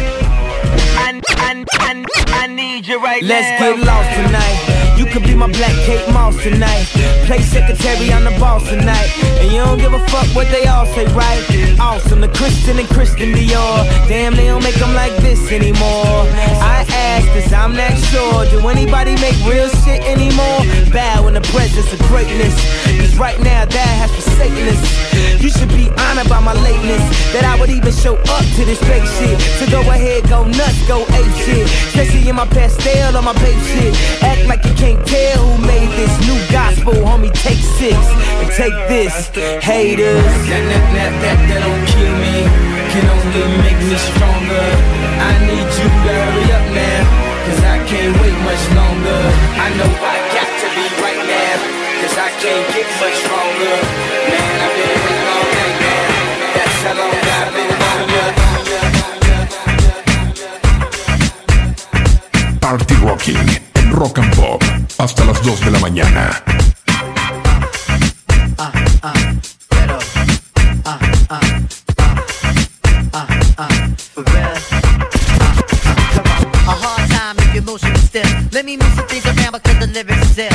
I, 1.00 1.22
I, 1.38 1.64
I, 1.72 2.04
I 2.42 2.46
need 2.48 2.86
you 2.86 3.02
right 3.02 3.22
Let's 3.22 3.48
get 3.58 3.78
lost 3.78 4.10
tonight. 4.14 4.79
You 5.00 5.06
could 5.06 5.22
be 5.22 5.34
my 5.34 5.46
black 5.46 5.72
Kate 5.86 6.06
Moss 6.12 6.36
tonight. 6.42 6.84
Play 7.24 7.40
secretary 7.40 8.12
on 8.12 8.24
the 8.24 8.36
boss 8.38 8.68
tonight. 8.68 9.08
And 9.40 9.50
you 9.50 9.64
don't 9.64 9.78
give 9.78 9.94
a 9.94 9.98
fuck 10.08 10.26
what 10.36 10.46
they 10.48 10.66
all 10.66 10.84
say, 10.84 11.06
right? 11.14 11.40
Awesome, 11.80 12.20
the 12.20 12.28
Christian 12.28 12.78
and 12.78 12.86
Christian 12.86 13.32
Dior. 13.32 13.88
Damn, 14.08 14.36
they 14.36 14.48
don't 14.48 14.62
make 14.62 14.74
them 14.74 14.92
like 14.92 15.16
this 15.22 15.50
anymore. 15.50 16.28
I 16.60 16.84
ask 16.86 17.26
this, 17.32 17.50
I'm 17.50 17.74
not 17.74 17.96
sure. 18.12 18.44
Do 18.50 18.68
anybody 18.68 19.14
make 19.24 19.40
real 19.48 19.70
shit 19.80 20.02
anymore? 20.04 20.60
Bow 20.92 21.28
in 21.28 21.32
the 21.32 21.46
presence 21.48 21.90
of 21.94 21.98
greatness. 22.00 22.52
Cause 23.00 23.16
right 23.16 23.40
now, 23.40 23.64
that 23.64 23.92
has 24.04 24.12
forsaken 24.12 24.68
us. 24.68 25.10
You 25.40 25.48
should 25.48 25.70
be 25.70 25.88
honored 25.96 26.28
by 26.28 26.40
my 26.40 26.52
lateness. 26.52 27.00
That 27.32 27.44
I 27.44 27.58
would 27.58 27.70
even 27.70 27.92
show 27.92 28.16
up 28.16 28.44
to 28.56 28.64
this 28.64 28.80
fake 28.84 29.08
shit. 29.16 29.40
So 29.56 29.64
go 29.70 29.80
ahead, 29.80 30.28
go 30.28 30.44
nuts, 30.44 30.86
go 30.86 31.08
ape 31.16 31.34
shit. 31.40 31.64
Especially 31.88 32.28
in 32.28 32.36
my 32.36 32.46
pastel 32.46 33.16
on 33.16 33.24
my 33.24 33.32
page 33.34 33.62
shit. 33.64 33.94
Act 34.22 34.46
like 34.46 34.64
you 34.64 34.74
can't 34.74 34.89
tell 35.04 35.38
who 35.46 35.66
made 35.66 35.90
this 35.98 36.14
new 36.26 36.38
gospel, 36.50 36.94
homie. 37.04 37.32
Take 37.44 37.62
six 37.78 37.96
and 38.40 38.48
take 38.56 38.74
this, 38.88 39.14
haters. 39.62 40.24
That, 40.48 40.64
that, 40.70 40.84
that, 40.96 41.12
that, 41.22 41.38
that 41.48 41.60
don't 41.64 41.84
kill 41.92 42.14
me, 42.18 42.46
can 42.92 43.04
only 43.06 43.44
make 43.62 43.80
me 43.84 43.96
stronger. 43.96 44.66
I 45.20 45.32
need 45.46 45.68
you 45.68 45.88
to 45.88 46.10
hurry 46.16 46.46
up 46.56 46.66
now, 46.72 47.02
cause 47.46 47.60
I 47.64 47.76
can't 47.86 48.14
wait 48.20 48.36
much 48.46 48.64
longer. 48.74 49.20
I 49.60 49.68
know 49.76 49.90
I 49.90 50.16
got 50.34 50.50
to 50.50 50.68
be 50.74 50.84
right 51.04 51.22
now, 51.28 51.56
cause 52.00 52.16
I 52.16 52.28
can't 52.40 52.66
get 52.74 52.88
much 52.98 53.16
stronger. 53.24 53.76
Man, 54.30 54.52
I've 54.64 54.74
been 54.74 54.94
waiting 55.04 55.28
all 55.30 55.46
night 55.54 55.76
now. 55.84 56.04
That's 56.56 56.78
how 56.84 56.94
long 56.98 57.14
I've 57.14 57.52
been 57.54 57.70
on. 57.74 57.90
Party 62.60 62.94
Rocking 63.02 63.36
en 63.36 63.69
Rock 63.92 64.18
and 64.18 64.34
Pop 64.36 64.62
hasta 64.98 65.24
las 65.24 65.42
2 65.42 65.60
de 65.64 65.70
la 65.70 65.78
mañana. 65.78 66.42
A 76.66 76.72
hard 76.72 77.10
time 77.10 77.38
if 77.38 77.54
your 77.54 77.64
motion 77.64 77.94
stiff. 77.96 78.52
Let 78.52 78.64
me 78.64 78.76
move 78.76 78.92
some 78.94 79.06
things 79.06 79.26
around 79.26 79.52
because 79.52 79.78
the 79.78 79.86
lyrics 79.86 80.30
is 80.30 80.38
ill. 80.38 80.52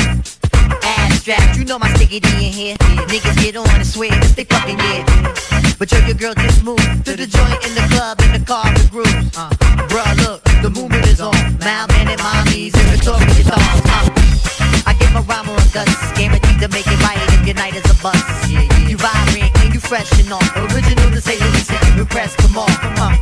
Abstract, 0.82 1.58
you 1.58 1.64
know 1.64 1.78
my 1.78 1.92
sticky 1.94 2.20
D 2.20 2.28
in 2.28 2.52
here. 2.52 2.76
Niggas 3.08 3.36
get 3.42 3.56
on 3.56 3.68
and 3.68 3.86
swear 3.86 4.10
that 4.10 4.34
they 4.36 4.44
fucking 4.44 4.78
yeah. 4.78 5.76
But 5.78 5.92
yo, 5.92 5.98
your 6.06 6.14
girl 6.14 6.34
just 6.34 6.64
moved 6.64 7.04
to 7.04 7.16
the 7.16 7.26
joint 7.26 7.64
in 7.66 7.74
the 7.74 7.86
club 7.90 8.20
in 8.22 8.32
the 8.32 8.46
car 8.46 8.72
with 8.72 8.90
grooves. 8.90 9.36
Uh, 9.36 9.75
bruh, 9.88 10.16
look, 10.22 10.42
the 10.62 10.70
movement 10.70 11.06
is 11.06 11.20
on. 11.20 11.34
Malman 11.60 12.06
and 12.10 12.20
mommies 12.20 12.74
in 12.74 12.86
Victoria 12.90 13.26
thongs. 13.44 13.86
Uh, 13.86 14.86
I 14.86 14.94
give 14.98 15.12
my 15.12 15.20
rhyme 15.26 15.48
on 15.48 15.58
guts, 15.72 15.94
guaranteed 16.14 16.60
to 16.60 16.68
make 16.68 16.86
it 16.86 17.00
right 17.02 17.18
if 17.34 17.46
your 17.46 17.56
night 17.56 17.74
is 17.74 17.86
a 17.90 17.96
bust. 18.02 18.22
You 18.50 18.96
vibrant 18.96 19.50
and 19.62 19.74
you 19.74 19.80
fresh 19.80 20.10
and 20.20 20.32
all. 20.32 20.42
Original 20.70 21.10
to 21.10 21.20
say 21.20 21.36
the 21.36 21.48
least, 21.54 21.70
impress, 21.98 22.34
come 22.36 22.56
on, 22.58 22.70
come 22.82 22.98
on. 22.98 23.14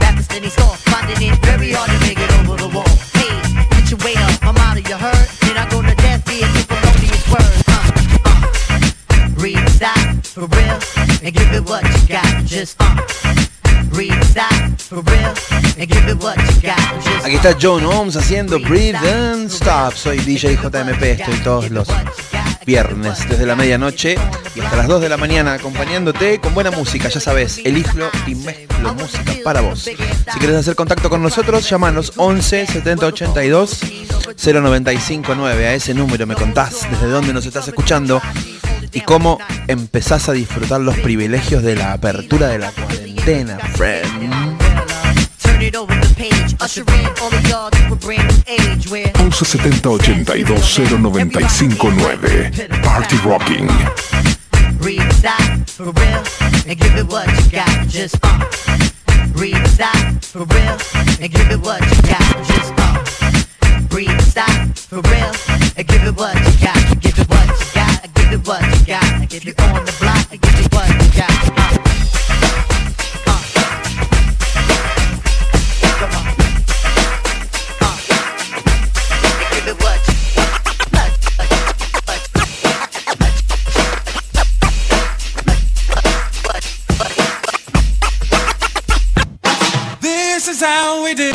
Rappers 0.00 0.28
then 0.28 0.42
he 0.42 0.50
score, 0.50 0.74
finding 0.90 1.20
it 1.20 1.38
very 1.44 1.72
hard 1.72 1.90
to 1.90 1.98
make 2.06 2.18
it 2.18 2.30
over 2.38 2.56
the 2.56 2.70
wall. 2.70 2.88
Hey, 3.18 3.34
get 3.74 3.90
your 3.90 4.00
weight 4.04 4.18
up, 4.18 4.42
I'm 4.42 4.56
out 4.56 4.78
of 4.78 4.88
your 4.88 4.98
hurt. 4.98 5.28
Then 5.42 5.56
I 5.56 5.68
go 5.70 5.82
to 5.82 5.94
death 5.94 6.24
to 6.24 6.62
felonious 6.70 7.24
words. 7.28 7.62
Uh, 7.66 7.82
uh. 8.24 9.42
Read 9.42 9.58
the 9.58 9.70
stop, 9.70 9.98
for 10.26 10.46
real, 10.46 10.78
and 11.22 11.34
give 11.34 11.50
it 11.52 11.64
what 11.68 11.84
you 11.84 12.08
got. 12.08 12.44
Just 12.44 12.76
uh. 12.80 13.27
Aquí 17.24 17.34
está 17.34 17.56
John 17.60 17.84
Ohms 17.84 18.14
haciendo 18.14 18.60
Breathe 18.60 18.96
and 18.96 19.50
Stop. 19.50 19.94
Soy 19.94 20.18
DJ 20.18 20.56
JMP, 20.56 21.02
estoy 21.02 21.34
todos 21.42 21.68
los 21.70 21.88
viernes 22.64 23.28
desde 23.28 23.44
la 23.44 23.56
medianoche 23.56 24.16
y 24.54 24.60
hasta 24.60 24.76
las 24.76 24.86
2 24.86 25.00
de 25.00 25.08
la 25.08 25.16
mañana 25.16 25.54
acompañándote 25.54 26.38
con 26.38 26.54
buena 26.54 26.70
música. 26.70 27.08
Ya 27.08 27.18
sabes, 27.18 27.58
elijo 27.64 28.08
y 28.28 28.36
mezclo 28.36 28.94
música 28.94 29.32
para 29.42 29.62
vos. 29.62 29.80
Si 29.80 30.38
quieres 30.38 30.58
hacer 30.58 30.76
contacto 30.76 31.10
con 31.10 31.20
nosotros, 31.20 31.68
llamanos 31.68 32.12
11 32.14 32.68
70 32.68 33.04
82 33.04 33.80
0959. 34.36 35.66
A 35.66 35.74
ese 35.74 35.92
número 35.92 36.24
me 36.24 36.36
contás 36.36 36.88
desde 36.88 37.08
dónde 37.08 37.32
nos 37.32 37.46
estás 37.46 37.66
escuchando 37.66 38.22
y 38.92 39.00
cómo 39.00 39.38
empezás 39.66 40.28
a 40.28 40.32
disfrutar 40.32 40.80
los 40.80 40.96
privilegios 40.98 41.62
de 41.62 41.76
la 41.76 41.92
apertura 41.92 42.48
de 42.48 42.58
la 42.58 42.70
cuarentena, 42.72 43.58
friend. 43.74 44.58
turn 45.58 45.66
it 45.66 45.74
over 45.76 45.94
the 46.00 46.14
page. 46.14 46.54
Usher 46.60 46.82
in 46.82 47.06
all 47.20 47.34
of 47.34 47.46
y'all 47.48 47.70
to 47.70 47.92
a 47.92 47.96
brand 47.96 48.22
new 48.28 48.42
age 48.46 48.88
where 48.90 49.10
1170 49.18 50.32
82 50.32 50.98
0959 50.98 52.82
Party 52.82 53.16
Rocking. 53.24 53.68
read 54.80 55.00
the 55.00 55.14
stop, 55.14 55.68
for 55.68 55.90
real, 56.00 56.22
and 56.66 56.78
give 56.78 56.96
it 56.96 57.06
what 57.08 57.26
you 57.28 57.50
got. 57.50 57.88
Just 57.88 58.16
uh. 58.22 58.38
Read 59.34 59.54
the 59.54 59.68
stop, 59.68 60.24
for 60.24 60.44
real, 60.54 60.78
and 61.20 61.32
give 61.32 61.50
it 61.50 61.60
what 61.60 61.80
you 61.82 62.02
got. 62.02 62.36
Just 62.46 62.72
uh. 62.78 63.02
Read 63.94 64.10
the 64.10 64.22
stop, 64.22 64.76
for 64.76 65.00
real, 65.10 65.32
and 65.76 65.86
give 65.86 66.04
it 66.04 66.16
what 66.16 66.34
you 66.36 66.52
got. 66.64 67.00
Give 67.00 67.18
it 67.18 67.28
what 67.28 67.48
you 67.48 67.66
got. 67.74 67.77
Give 68.30 68.46
what 68.46 68.60
you 68.62 68.84
got. 68.86 69.32
If 69.32 69.44
you're 69.44 69.54
on 69.58 69.84
the 69.86 69.92
block, 70.00 70.28
give 70.30 70.42
it 70.42 70.74
what 70.74 70.88
you 70.88 71.08
got. 71.16 71.30
Uh. 73.26 73.48
Give 79.50 79.66
it 79.68 79.76
what 79.82 79.98
you. 80.08 80.14
This 90.02 90.48
is 90.48 90.60
how 90.60 91.02
we 91.02 91.14
do. 91.14 91.32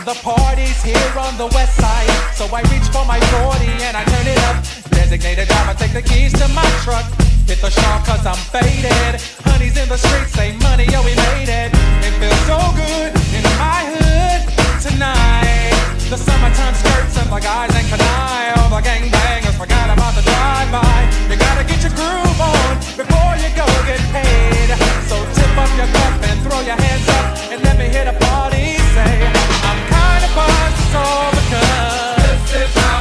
The 0.04 0.14
party's 0.22 0.82
here 0.82 1.18
on 1.18 1.36
the 1.36 1.46
west 1.54 1.76
side, 1.76 2.10
so 2.34 2.46
I 2.46 2.62
reach 2.62 2.88
for 2.90 3.04
my 3.04 3.20
40 3.20 3.84
and 3.84 3.96
I 3.96 4.04
turn 4.04 4.26
it 4.26 4.38
up. 4.38 4.64
Designated 5.06 5.46
driver, 5.46 5.78
take 5.78 5.92
the 5.94 6.02
keys 6.02 6.32
to 6.32 6.48
my 6.50 6.66
truck. 6.82 7.06
Hit 7.46 7.62
the 7.62 7.70
shop 7.70 8.02
cause 8.02 8.26
I'm 8.26 8.34
faded. 8.50 9.22
Honey's 9.46 9.78
in 9.78 9.86
the 9.86 9.94
streets, 9.94 10.34
say 10.34 10.50
money, 10.66 10.82
oh 10.98 11.02
we 11.06 11.14
made 11.14 11.46
it. 11.46 11.70
It 12.02 12.10
feels 12.18 12.42
so 12.50 12.58
good 12.74 13.14
in 13.30 13.46
my 13.54 13.86
hood 13.86 14.42
tonight. 14.82 15.78
The 16.10 16.18
summertime 16.18 16.74
skirts 16.74 17.22
and 17.22 17.30
the 17.30 17.38
guys 17.38 17.70
ain't 17.78 17.86
canine. 17.86 18.58
All 18.58 18.66
the 18.66 18.82
gangbangers 18.82 19.54
forgot 19.54 19.94
about 19.94 20.18
the 20.18 20.26
drive-by. 20.26 20.98
You 21.30 21.38
gotta 21.38 21.62
get 21.62 21.86
your 21.86 21.94
groove 21.94 22.40
on 22.42 22.74
before 22.98 23.34
you 23.38 23.46
go 23.54 23.66
get 23.86 24.02
paid. 24.10 24.74
So 25.06 25.22
tip 25.38 25.54
up 25.54 25.70
your 25.78 25.86
cup 25.86 26.18
and 26.26 26.36
throw 26.42 26.66
your 26.66 26.74
hands 26.82 27.06
up 27.14 27.54
and 27.54 27.62
let 27.62 27.78
me 27.78 27.86
hit 27.94 28.10
a 28.10 28.16
party. 28.26 28.74
Say, 28.90 29.22
I'm 29.70 29.78
kinda 29.86 30.28
buzzed, 30.34 30.82
it's 30.82 30.98
all 30.98 31.30
because 31.30 32.42
this 32.50 32.66
is 32.66 32.74
it. 32.74 32.95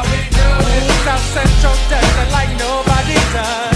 South 1.06 1.22
Central 1.22 1.76
does 1.88 2.18
it 2.18 2.32
like 2.32 2.50
nobody 2.58 3.14
does. 3.32 3.75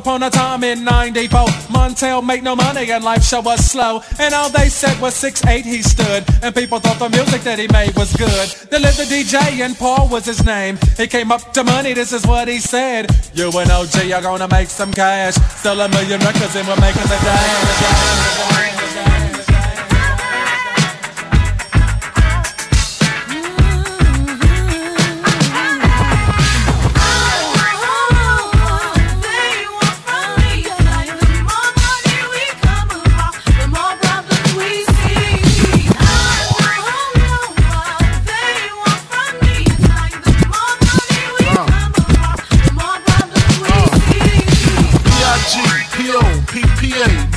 Upon 0.00 0.22
a 0.22 0.30
time 0.30 0.64
in 0.64 0.82
94, 0.82 1.44
Montell 1.68 2.22
make 2.22 2.42
no 2.42 2.56
money 2.56 2.90
and 2.90 3.04
life 3.04 3.22
show 3.22 3.42
was 3.42 3.62
slow. 3.62 4.00
And 4.18 4.32
all 4.32 4.48
they 4.48 4.70
said 4.70 4.98
was 4.98 5.12
6'8 5.12 5.62
he 5.62 5.82
stood. 5.82 6.24
And 6.42 6.54
people 6.54 6.80
thought 6.80 6.98
the 6.98 7.10
music 7.10 7.42
that 7.42 7.58
he 7.58 7.68
made 7.68 7.94
was 7.96 8.10
good. 8.16 8.48
They 8.70 8.78
lived 8.78 8.96
the 8.96 9.04
DJ 9.04 9.60
and 9.60 9.76
Paul 9.76 10.08
was 10.08 10.24
his 10.24 10.42
name. 10.42 10.78
He 10.96 11.06
came 11.06 11.30
up 11.30 11.52
to 11.52 11.64
money, 11.64 11.92
this 11.92 12.14
is 12.14 12.26
what 12.26 12.48
he 12.48 12.60
said. 12.60 13.14
You 13.34 13.50
and 13.50 13.70
OG 13.70 14.10
are 14.10 14.22
gonna 14.22 14.48
make 14.48 14.70
some 14.70 14.90
cash. 14.90 15.34
Sell 15.60 15.78
a 15.78 15.86
million 15.90 16.18
records 16.20 16.56
and 16.56 16.66
we're 16.66 16.80
making 16.80 17.02
the 17.02 17.18
dash. 17.22 18.10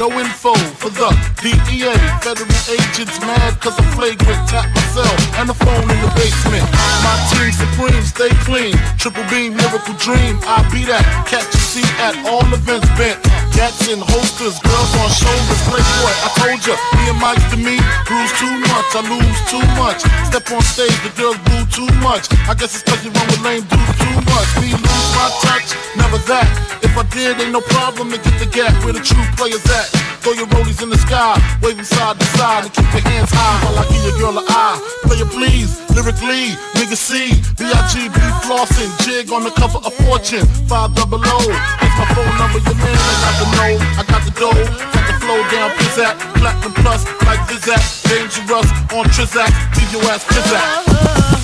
No 0.04 0.20
info 0.20 0.54
for 0.54 0.90
the 0.90 1.33
DEA. 1.44 1.92
Federal 2.24 2.48
agents 2.72 3.20
mad 3.20 3.60
cause 3.60 3.76
I 3.76 3.84
flagrant 4.00 4.48
tap 4.48 4.64
myself 4.72 5.12
and 5.36 5.50
the 5.50 5.54
phone 5.54 5.84
in 5.92 6.00
the 6.00 6.08
basement. 6.16 6.64
My 7.04 7.20
team 7.36 7.52
supreme, 7.52 8.04
stay 8.08 8.32
clean. 8.48 8.72
Triple 8.96 9.28
beam, 9.28 9.52
miracle 9.60 9.94
dream. 10.00 10.40
I 10.48 10.64
be 10.72 10.88
that. 10.88 11.04
Catch 11.28 11.52
a 11.52 11.60
seat 11.60 11.92
at 12.00 12.16
all 12.24 12.48
events 12.48 12.88
bent. 12.96 13.20
Gats 13.52 13.92
in 13.92 14.00
holsters, 14.00 14.56
girls 14.64 14.92
on 15.04 15.12
shoulders. 15.12 15.62
Playboy, 15.68 16.14
I 16.24 16.30
told 16.40 16.64
ya, 16.64 16.80
me 16.96 17.12
and 17.12 17.20
Mike 17.20 17.44
to 17.52 17.58
me, 17.60 17.76
bruise 18.08 18.34
too 18.40 18.50
much, 18.72 18.90
I 18.98 19.04
lose 19.06 19.40
too 19.46 19.62
much. 19.78 20.00
Step 20.26 20.48
on 20.50 20.64
stage, 20.64 20.96
the 21.04 21.12
girls 21.14 21.38
boo 21.46 21.62
too 21.70 21.92
much. 22.02 22.32
I 22.50 22.56
guess 22.56 22.74
it's 22.74 22.88
cause 22.88 23.04
you 23.04 23.12
run 23.12 23.28
with 23.28 23.44
lame 23.44 23.68
dudes 23.68 23.96
too 24.00 24.18
much. 24.32 24.50
Me 24.64 24.72
lose 24.74 25.10
my 25.14 25.28
touch, 25.44 25.76
never 26.00 26.18
that. 26.32 26.48
If 26.82 26.98
I 26.98 27.04
did, 27.14 27.38
ain't 27.44 27.52
no 27.52 27.62
problem 27.62 28.10
to 28.10 28.18
get 28.18 28.40
the 28.40 28.50
gap 28.50 28.74
where 28.84 28.94
the 28.94 29.04
true 29.04 29.28
players 29.38 29.66
at. 29.70 29.92
Throw 30.24 30.34
your 30.34 30.48
rollies 30.56 30.82
in 30.82 30.90
the 30.90 30.98
sky, 30.98 31.33
waving 31.62 31.86
side 31.86 32.20
to 32.20 32.26
side, 32.38 32.64
and 32.66 32.74
keep 32.74 32.90
your 32.94 33.04
hands 33.08 33.32
high 33.32 33.58
while 33.66 33.80
I 33.80 33.84
give 33.92 34.04
your 34.04 34.18
girl 34.20 34.38
an 34.40 34.46
eye. 34.48 34.78
Player 35.04 35.30
please, 35.30 35.80
lyrically, 35.96 36.56
nigga 36.76 36.98
C, 36.98 37.34
B-I-G-B 37.58 38.18
flossing, 38.44 38.92
jig 39.06 39.32
on 39.32 39.44
the 39.44 39.52
cover 39.52 39.80
of 39.84 39.94
Fortune, 40.06 40.46
5 40.68 40.96
double 40.96 41.22
O. 41.22 41.40
It's 41.82 41.96
my 41.98 42.08
phone 42.16 42.34
number, 42.38 42.60
your 42.64 42.78
man, 42.80 42.98
I 42.98 43.16
got 43.24 43.36
the 43.40 43.48
know, 43.56 43.74
I 44.00 44.04
got 44.04 44.22
the 44.26 44.34
dough, 44.36 44.64
got 44.94 45.04
the 45.08 45.16
flow 45.22 45.42
down, 45.52 45.70
pizzat, 45.78 46.16
platinum 46.40 46.74
plus, 46.82 47.06
like 47.26 47.42
Zizak, 47.50 47.84
dangerous 48.10 48.70
on 48.94 49.06
Trizak, 49.14 49.52
leave 49.78 49.92
your 49.92 50.04
ass 50.12 50.24
pizzat. 50.26 51.43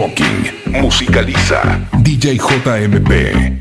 Rocking. 0.00 0.50
Musicaliza. 0.80 1.60
DJ 2.00 2.38
JMP. 2.38 3.60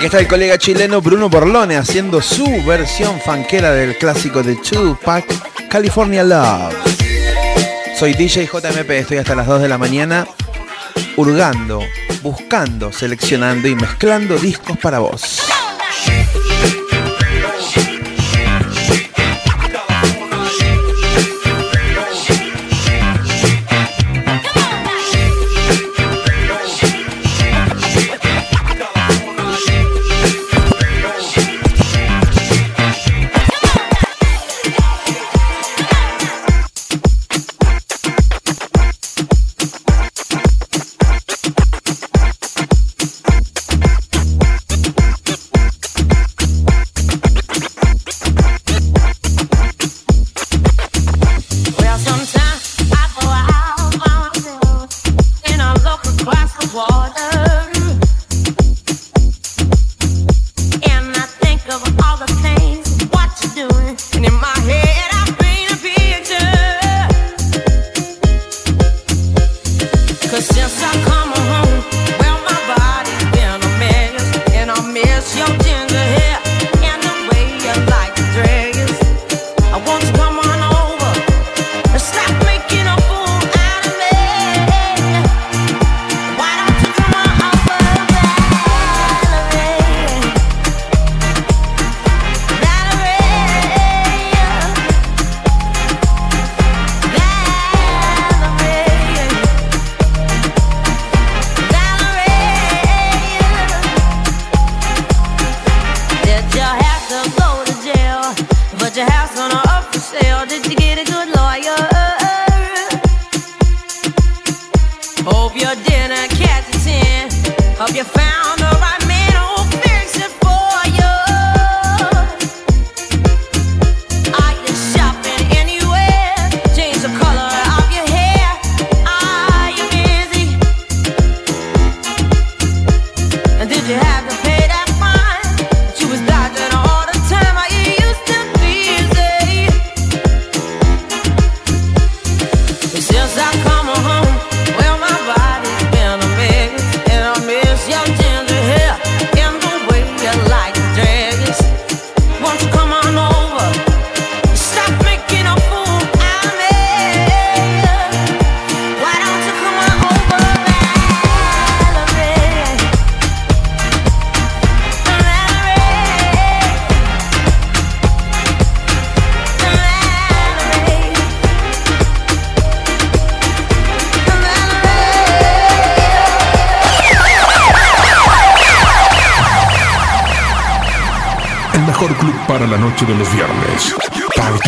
Aquí 0.00 0.06
está 0.06 0.18
el 0.18 0.28
colega 0.28 0.56
chileno 0.56 1.02
Bruno 1.02 1.28
Borlone 1.28 1.76
haciendo 1.76 2.22
su 2.22 2.64
versión 2.64 3.20
fanquera 3.20 3.72
del 3.72 3.98
clásico 3.98 4.42
de 4.42 4.56
Tupac, 4.56 5.26
California 5.68 6.24
Love. 6.24 6.74
Soy 7.98 8.14
DJ 8.14 8.46
JMP, 8.46 8.90
estoy 8.92 9.18
hasta 9.18 9.34
las 9.34 9.46
2 9.46 9.60
de 9.60 9.68
la 9.68 9.76
mañana 9.76 10.26
hurgando, 11.18 11.82
buscando, 12.22 12.90
seleccionando 12.90 13.68
y 13.68 13.74
mezclando 13.74 14.38
discos 14.38 14.78
para 14.78 15.00
vos. 15.00 15.49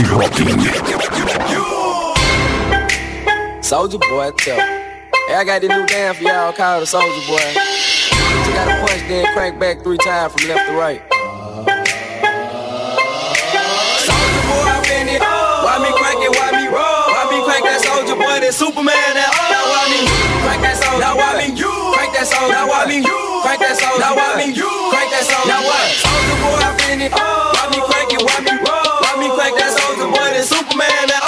dropping. 0.04 0.58
Soldier 3.62 3.98
boy, 3.98 4.30
tell. 4.36 4.60
Hey, 5.28 5.34
I 5.34 5.44
got 5.44 5.62
the 5.62 5.68
new 5.68 5.86
dance 5.86 6.18
for 6.18 6.24
y'all 6.24 6.52
called 6.52 6.82
the 6.82 6.86
Soldier 6.86 7.24
Boy. 7.24 7.40
You 7.40 8.52
gotta 8.52 8.84
punch, 8.84 9.02
then 9.08 9.24
crank 9.32 9.58
back 9.58 9.82
three 9.82 9.96
times 9.98 10.34
from 10.34 10.48
left 10.48 10.68
to 10.68 10.74
right. 10.76 11.00
Soldier 14.02 14.44
boy, 14.50 14.66
I 14.66 14.76
bend 14.84 15.08
it. 15.08 15.22
Why 15.22 15.78
me 15.80 15.90
crank 15.96 16.20
it? 16.20 16.32
Why 16.36 16.52
me 16.52 16.68
roll? 16.68 17.06
Why 17.16 17.22
me 17.32 17.38
crank 17.48 17.64
that 17.64 17.80
Soldier 17.80 18.18
Boy? 18.18 18.44
That 18.44 18.52
Superman? 18.52 18.92
That 18.92 19.30
oh, 19.30 19.40
now 19.48 19.64
why 19.72 19.82
me 19.88 20.00
crank 20.44 20.60
that 20.66 20.76
Soldier? 20.76 21.00
Now 21.00 21.16
why 21.16 21.38
me 21.38 21.54
you 21.54 21.72
crank 21.96 22.12
that 22.12 22.26
Soldier? 22.28 22.52
Now 22.52 22.68
why 22.68 22.84
me 22.84 23.00
you 23.00 23.20
crank 23.40 23.60
that 23.64 23.78
Soldier? 23.78 24.04
Now 24.04 24.12
why 24.18 24.36
me 24.36 24.52
you 24.52 24.68
crank 24.92 25.08
that 25.16 25.24
Soldier? 25.24 25.48
Now 25.48 25.64
what? 25.64 25.86
Soldier 25.96 26.38
boy, 26.44 26.60
I 26.60 26.70
bend 26.76 27.00
it. 27.08 27.12
Why 27.14 27.64
me 27.72 27.78
crank 27.88 28.12
it? 28.12 28.20
Why 28.20 28.36
me 28.44 28.52
roll? 28.60 28.91
Me 29.22 29.28
crank 29.30 29.54
that 29.54 29.70
soldier 29.78 30.10
boy 30.10 30.34
than 30.34 30.42
Superman? 30.42 31.21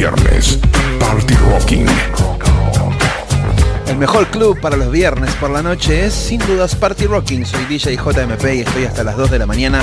Viernes. 0.00 0.58
Party 0.98 1.34
Rocking. 1.34 1.86
El 3.86 3.98
mejor 3.98 4.26
club 4.28 4.58
para 4.58 4.78
los 4.78 4.90
viernes 4.90 5.34
por 5.34 5.50
la 5.50 5.62
noche 5.62 6.06
es 6.06 6.14
sin 6.14 6.38
dudas 6.38 6.74
Party 6.74 7.04
Rocking. 7.04 7.44
Soy 7.44 7.66
DJ 7.66 7.96
JMP 7.96 8.44
y 8.54 8.60
estoy 8.60 8.84
hasta 8.86 9.04
las 9.04 9.18
2 9.18 9.30
de 9.30 9.38
la 9.38 9.44
mañana 9.44 9.82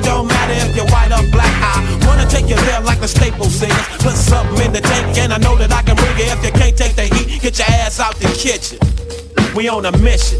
don't 0.01 0.27
matter 0.27 0.53
if 0.65 0.75
you're 0.75 0.85
white 0.87 1.11
or 1.11 1.23
black. 1.31 1.53
I 1.61 2.07
wanna 2.07 2.27
take 2.29 2.47
you 2.49 2.55
there 2.55 2.81
like 2.81 2.99
the 2.99 3.07
staple 3.07 3.45
singers. 3.45 3.87
Put 3.99 4.15
something 4.15 4.65
in 4.65 4.73
the 4.73 4.81
tank 4.81 5.17
and 5.17 5.33
I 5.33 5.37
know 5.37 5.55
that 5.57 5.71
I 5.71 5.81
can 5.81 5.95
bring 5.95 6.17
it. 6.17 6.31
If 6.31 6.43
you 6.45 6.51
can't 6.51 6.77
take 6.77 6.95
the 6.95 7.03
heat, 7.03 7.41
get 7.41 7.57
your 7.57 7.67
ass 7.67 7.99
out 7.99 8.15
the 8.15 8.27
kitchen. 8.35 8.79
We 9.55 9.69
on 9.69 9.85
a 9.85 9.91
mission. 9.97 10.39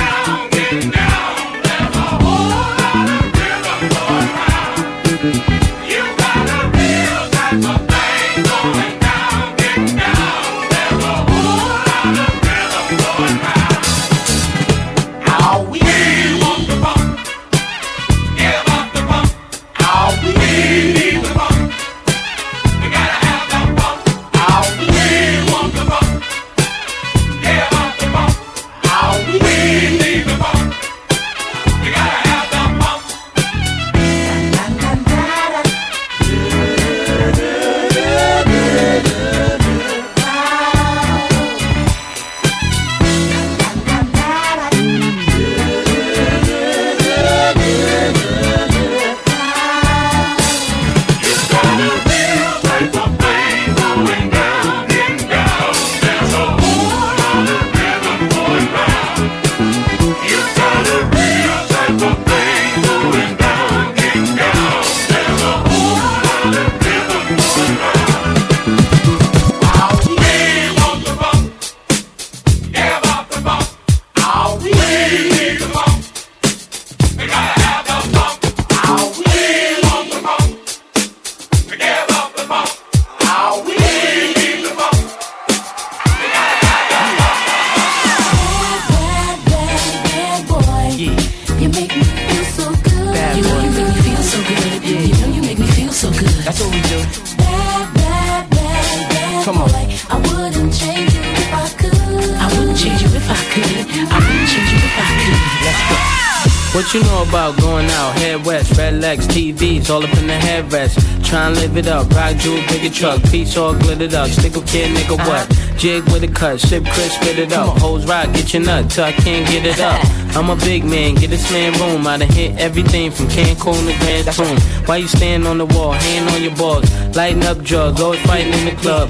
live 111.71 111.85
it 111.85 111.91
up, 111.91 112.09
rock 112.11 112.35
jewel, 112.37 112.61
bigger 112.67 112.93
truck, 112.93 113.21
piece 113.31 113.55
all 113.55 113.73
glittered 113.73 114.13
up. 114.13 114.29
Stickle 114.29 114.61
kid, 114.63 114.95
nigga, 114.95 115.17
what? 115.17 115.77
Jig 115.77 116.03
with 116.11 116.23
a 116.23 116.27
cut, 116.27 116.59
sip 116.59 116.83
crisp, 116.83 117.21
spit 117.21 117.39
it 117.39 117.53
up. 117.53 117.77
Hoes 117.77 118.05
rock, 118.05 118.25
get 118.33 118.53
your 118.53 118.63
nut 118.63 118.89
till 118.89 119.05
I 119.05 119.11
can't 119.11 119.47
get 119.47 119.65
it 119.65 119.79
up. 119.79 120.03
I'm 120.35 120.49
a 120.49 120.55
big 120.55 120.83
man, 120.83 121.15
get 121.15 121.29
this 121.29 121.49
man 121.51 121.73
room. 121.79 122.07
I 122.07 122.17
done 122.17 122.29
hit 122.29 122.57
everything 122.57 123.11
from 123.11 123.27
Cancun 123.27 123.87
to 123.87 123.97
Grand 123.99 124.27
Tune. 124.35 124.85
Why 124.85 124.97
you 124.97 125.07
stand 125.07 125.47
on 125.47 125.57
the 125.57 125.65
wall, 125.65 125.91
hand 125.93 126.29
on 126.29 126.43
your 126.43 126.55
balls, 126.55 126.85
lighting 127.15 127.43
up 127.43 127.61
drugs, 127.63 128.01
always 128.01 128.21
fighting 128.21 128.53
in 128.53 128.65
the 128.65 128.81
club. 128.81 129.09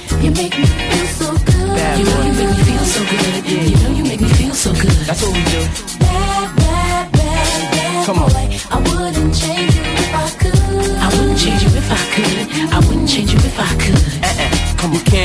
That's 5.11 5.23
what 5.23 5.33
we 5.33 5.43
do. 5.43 5.59
Bad, 5.99 6.55
bad, 6.55 7.11
bad, 7.11 8.05
Come 8.05 8.19
on. 8.19 8.50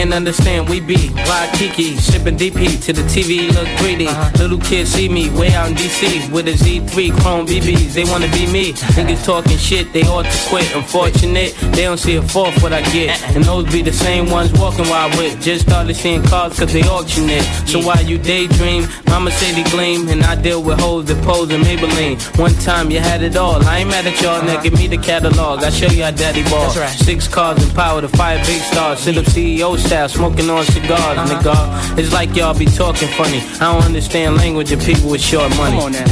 Can't 0.06 0.14
understand, 0.14 0.68
we 0.68 0.78
be 0.78 1.10
Rock 1.26 1.52
Kiki, 1.54 1.96
shipping 1.96 2.36
DP 2.36 2.80
to 2.84 2.92
the 2.92 3.02
TV, 3.02 3.52
look 3.52 3.66
greedy. 3.78 4.06
Uh-huh. 4.06 4.30
Little 4.38 4.58
kids 4.58 4.90
see 4.90 5.08
me 5.08 5.30
way 5.30 5.52
out 5.52 5.68
in 5.68 5.74
DC 5.74 6.30
with 6.30 6.46
a 6.46 6.52
Z3 6.52 7.20
Chrome 7.20 7.46
BBs. 7.46 7.94
They 7.94 8.04
wanna 8.04 8.30
be 8.30 8.46
me. 8.46 8.72
Niggas 8.96 9.24
talking 9.24 9.56
shit, 9.56 9.92
they 9.92 10.02
ought 10.02 10.24
to 10.24 10.48
quit. 10.48 10.74
Unfortunate, 10.76 11.54
they 11.74 11.82
don't 11.82 11.98
see 11.98 12.16
a 12.16 12.22
fourth 12.22 12.62
what 12.62 12.72
I 12.72 12.82
get. 12.92 13.20
Uh-uh. 13.20 13.32
And 13.34 13.44
those 13.44 13.64
be 13.72 13.82
the 13.82 13.92
same 13.92 14.30
ones 14.30 14.52
walking 14.52 14.86
while 14.86 15.10
I 15.10 15.16
whip. 15.16 15.40
Just 15.40 15.66
started 15.66 15.94
seeing 15.96 16.22
cars 16.22 16.56
cause 16.58 16.72
they 16.72 16.82
auction 16.82 17.28
it. 17.28 17.42
So 17.66 17.80
while 17.80 18.02
you 18.02 18.18
daydream, 18.18 18.86
mama 19.08 19.32
say 19.32 19.50
they 19.52 19.68
gleam. 19.70 20.08
And 20.08 20.22
I 20.22 20.36
deal 20.40 20.62
with 20.62 20.78
hoes 20.78 21.06
that 21.06 21.22
pose 21.24 21.50
in 21.50 21.62
Maybelline. 21.62 22.16
One 22.38 22.54
time 22.54 22.90
you 22.92 23.00
had 23.00 23.22
it 23.22 23.36
all. 23.36 23.64
I 23.66 23.78
ain't 23.78 23.90
mad 23.90 24.06
at 24.06 24.20
y'all, 24.22 24.36
uh-huh. 24.36 24.46
now 24.46 24.62
give 24.62 24.74
me 24.74 24.86
the 24.86 24.98
catalog. 24.98 25.64
I 25.64 25.70
show 25.70 25.88
you 25.88 26.04
how 26.04 26.12
daddy 26.12 26.44
ball. 26.44 26.70
Six 26.70 27.26
cars 27.26 27.60
and 27.62 27.74
power 27.74 28.00
to 28.00 28.08
five 28.08 28.46
big 28.46 28.62
stars. 28.62 29.00
Sit 29.00 29.18
up 29.18 29.24
CEO 29.24 29.76
style, 29.96 30.08
smoking 30.08 30.50
on 30.50 30.64
cigars, 30.66 31.18
nigga. 31.30 31.98
It's 31.98 32.12
like 32.12 32.34
y'all 32.36 32.56
be 32.58 32.66
talking 32.66 33.08
funny. 33.08 33.40
I 33.60 33.72
don't 33.72 33.84
understand 33.84 34.36
language 34.36 34.70
of 34.72 34.80
people 34.80 35.10
with 35.10 35.20
short 35.22 35.48
money. 35.56 35.76
Bad, 35.78 36.04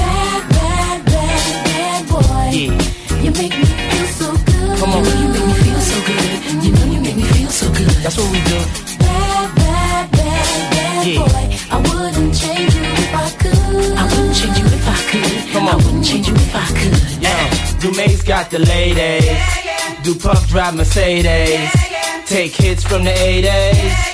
bad, 0.51 1.05
bad, 1.05 1.65
bad 1.67 2.09
boy. 2.09 2.49
You 3.25 3.31
make 3.33 3.55
me 3.59 3.65
feel 3.91 4.07
so 4.21 4.29
good. 4.49 4.79
Come 4.79 4.91
on. 4.95 5.05
You 5.05 5.11
know 5.11 5.21
you 5.21 5.29
make 5.35 5.47
me 5.47 5.55
feel 5.65 5.81
so 5.93 5.99
good. 6.09 6.65
You 6.65 6.71
know 6.77 6.87
you 6.95 7.01
make 7.07 7.17
me 7.17 7.23
feel 7.37 7.51
so 7.51 7.67
good. 7.79 7.95
That's 8.05 8.17
what 8.17 8.29
we 8.33 8.41
do. 8.53 8.59
Bad, 9.05 9.55
bad, 9.57 10.11
bad, 10.13 10.71
bad 10.75 11.07
Yeah. 11.07 11.19
boy. 11.21 11.47
I 11.75 11.79
wouldn't 11.89 12.35
change 12.43 12.75
you 12.75 12.85
if 13.03 13.15
I 13.25 13.27
could. 13.43 13.93
I 14.01 14.05
wouldn't 14.11 14.35
change 14.41 14.59
you 14.61 14.67
if 14.79 14.87
I 14.97 14.99
could. 15.11 15.53
Come 15.53 15.69
I 15.69 15.73
on. 15.73 15.77
wouldn't 15.85 16.05
change 16.09 16.27
you 16.29 16.35
if 16.35 16.55
I 16.55 16.67
could. 16.79 17.23
Yeah. 17.27 17.81
Do 17.81 17.91
Mace 17.93 18.23
got 18.23 18.51
the 18.51 18.61
ladies. 18.61 19.29
Do 20.05 20.15
Puff 20.15 20.49
drive 20.49 20.75
Mercedes. 20.75 21.94
Take 22.27 22.57
hits 22.57 22.83
from 22.83 23.05
the 23.05 23.11
80s. 23.11 24.14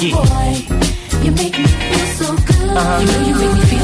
You 0.00 0.08
know 0.14 1.20
you 1.22 1.30
make 1.32 1.58
me 1.58 1.66
feel 1.66 2.06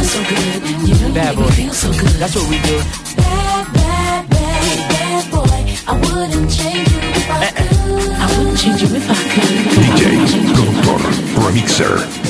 so 0.05 0.12
good. 0.23 0.62
You 0.89 0.95
know 0.95 1.09
you 1.09 1.11
make 1.19 1.39
me 1.39 1.51
feel 1.51 1.75
so 1.75 1.91
good. 1.93 2.09
That's 2.21 2.35
what 2.35 2.49
we 2.49 2.59
do. 2.62 2.79
Bad, 3.17 3.73
bad, 3.75 4.29
bad, 4.31 4.89
bad 4.89 5.31
boy. 5.31 5.77
I 5.87 5.93
wouldn't 6.01 6.51
change 6.51 6.91
you 6.91 6.99
if 6.99 7.31
I 7.31 7.45
uh-uh. 7.45 7.53
could. 7.53 8.12
I 8.17 8.27
wouldn't 8.39 8.59
change 8.59 8.81
you 8.83 8.89
if 8.97 9.09
I 9.09 9.14
could. 9.35 9.77
DJ, 9.77 10.01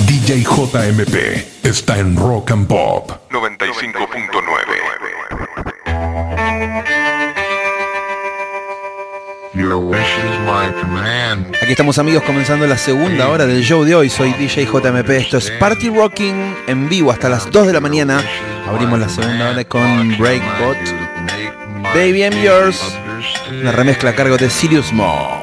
DJ 0.07 0.43
JMP 0.43 1.15
está 1.63 1.99
en 1.99 2.17
Rock 2.17 2.51
and 2.51 2.67
Pop 2.67 3.13
95.9. 3.31 4.46
Aquí 11.63 11.71
estamos 11.71 11.99
amigos 11.99 12.23
comenzando 12.25 12.67
la 12.67 12.77
segunda 12.77 13.29
hora 13.31 13.47
del 13.47 13.63
show 13.63 13.85
de 13.85 13.95
hoy. 13.95 14.11
Soy 14.11 14.33
DJ 14.35 14.67
JMP. 14.67 15.09
Esto 15.11 15.39
es 15.39 15.51
Party 15.53 15.89
Rocking 15.89 16.55
en 16.67 16.89
vivo 16.91 17.11
hasta 17.11 17.31
las 17.31 17.51
2 17.51 17.67
de 17.69 17.73
la 17.73 17.81
mañana. 17.81 18.23
Abrimos 18.69 18.99
la 18.99 19.09
segunda 19.09 19.51
hora 19.51 19.65
con 19.65 20.19
Breakbot. 20.19 20.77
Baby 21.95 22.25
I'm 22.25 22.35
Yours. 22.43 22.99
Una 23.51 23.73
remezcla 23.73 24.11
a 24.11 24.15
cargo 24.15 24.37
de 24.37 24.51
Sirius 24.51 24.93
Mo. 24.93 25.36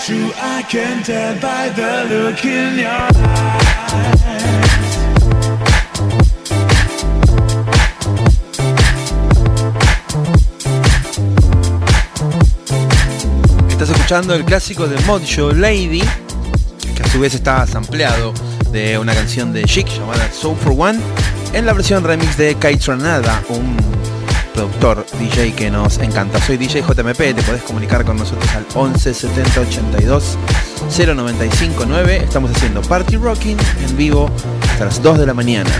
True, 0.07 0.31
I 0.37 0.63
can 0.63 1.03
tell 1.03 1.35
by 1.41 1.69
the 1.71 2.07
look 2.09 2.45
in 2.45 2.79
your 2.79 2.91
eyes. 2.91 4.36
Escuchando 14.07 14.37
el 14.37 14.45
clásico 14.45 14.87
de 14.87 14.97
Mojo 15.01 15.51
Lady, 15.53 16.01
que 16.95 17.03
a 17.03 17.09
su 17.11 17.19
vez 17.19 17.35
está 17.35 17.67
sampleado 17.67 18.33
de 18.71 18.97
una 18.99 19.13
canción 19.13 19.53
de 19.53 19.65
Chic 19.65 19.89
llamada 19.89 20.31
Soul 20.31 20.57
for 20.59 20.77
One, 20.79 21.01
en 21.53 21.67
la 21.67 21.73
versión 21.73 22.05
remix 22.05 22.37
de 22.37 22.55
Kai 22.55 22.77
Tranada, 22.77 23.43
un 23.49 23.77
productor 24.55 25.05
DJ 25.19 25.55
que 25.55 25.73
nos 25.73 25.99
encanta. 25.99 26.41
Soy 26.41 26.57
DJ 26.57 26.83
JMP, 26.83 27.17
te 27.17 27.43
podés 27.43 27.63
comunicar 27.65 28.05
con 28.05 28.17
nosotros 28.17 28.49
al 28.55 28.65
11 28.77 29.13
70 29.13 29.61
82 29.63 30.39
0959. 30.97 32.17
Estamos 32.19 32.53
haciendo 32.53 32.83
Party 32.83 33.17
Rocking 33.17 33.57
en 33.89 33.97
vivo 33.97 34.31
hasta 34.71 34.85
las 34.85 35.03
2 35.03 35.19
de 35.19 35.27
la 35.27 35.35
mañana. 35.35 35.71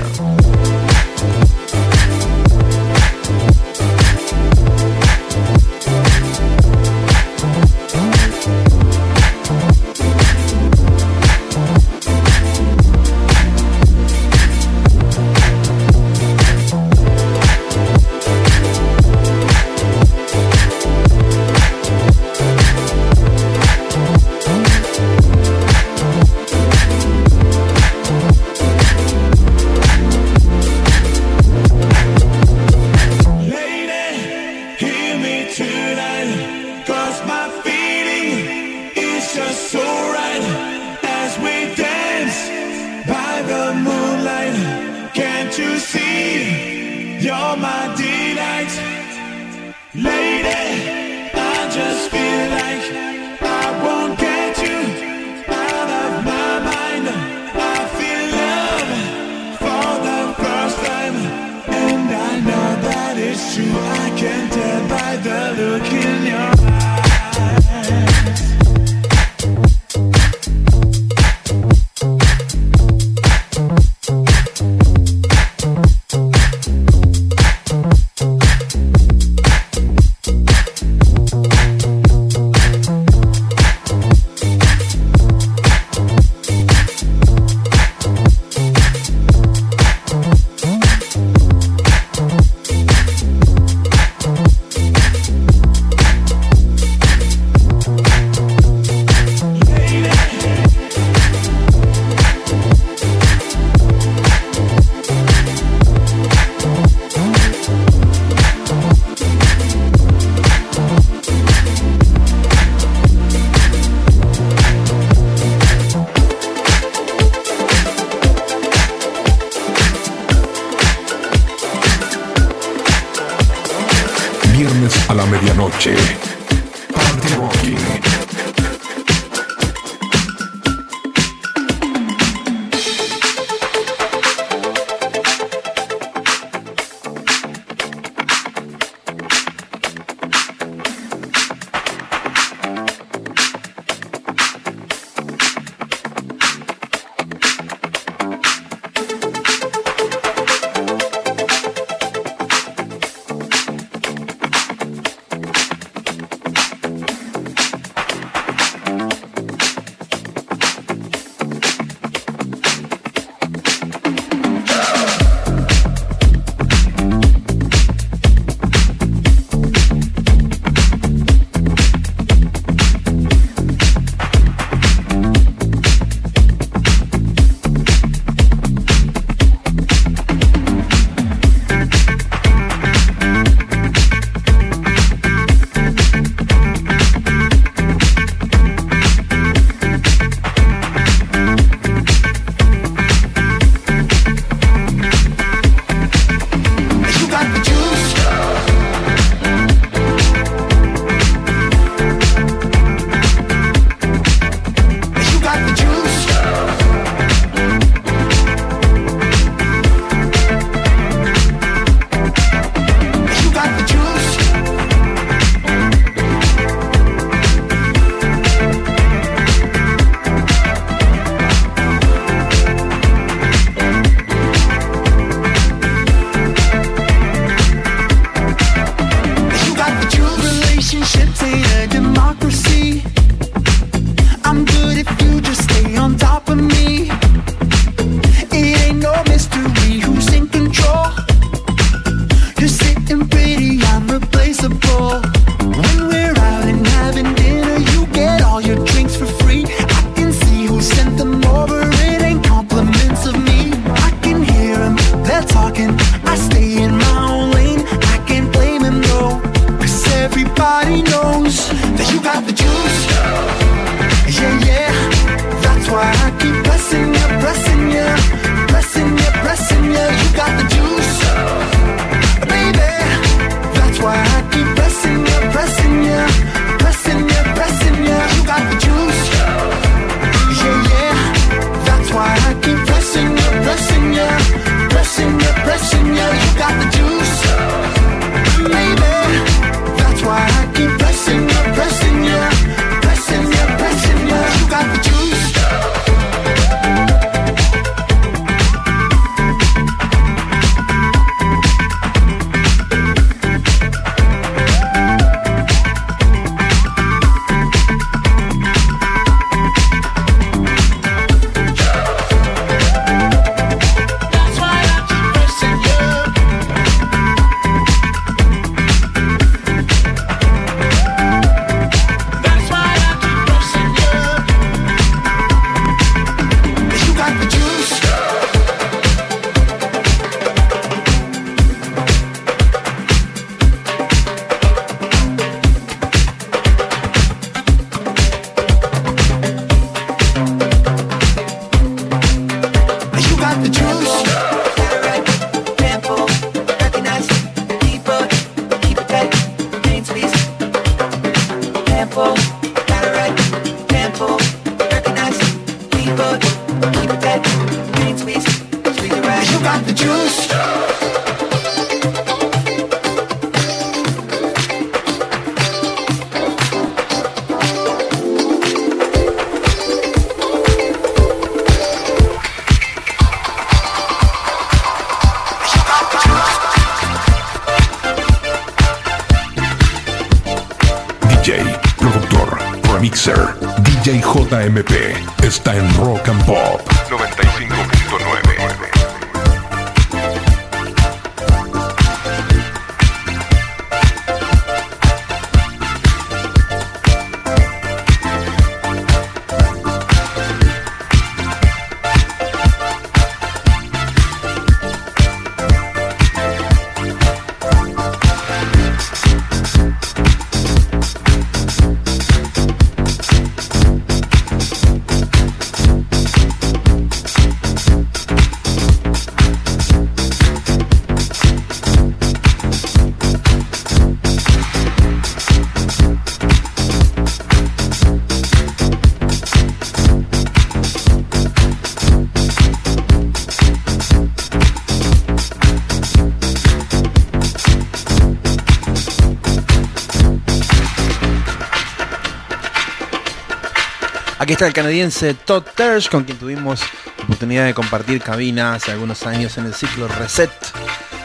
Aquí 444.47 444.53
está 444.53 444.69
el 444.69 444.73
canadiense 444.73 445.35
Todd 445.35 445.65
Tersh, 445.75 446.09
con 446.09 446.23
quien 446.23 446.39
tuvimos 446.39 446.81
oportunidad 447.25 447.65
de 447.65 447.75
compartir 447.75 448.23
cabina 448.23 448.75
hace 448.75 448.93
algunos 448.93 449.27
años 449.27 449.59
en 449.59 449.67
el 449.67 449.75
ciclo 449.75 450.07
Reset. 450.07 450.53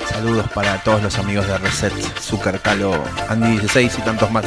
Saludos 0.10 0.50
para 0.56 0.82
todos 0.82 1.04
los 1.04 1.20
amigos 1.20 1.46
de 1.46 1.56
Reset, 1.60 1.94
Zucker, 2.20 2.60
Calo, 2.62 2.92
Andy 3.30 3.60
16 3.60 4.00
y 4.00 4.02
tantos 4.02 4.32
más. 4.32 4.46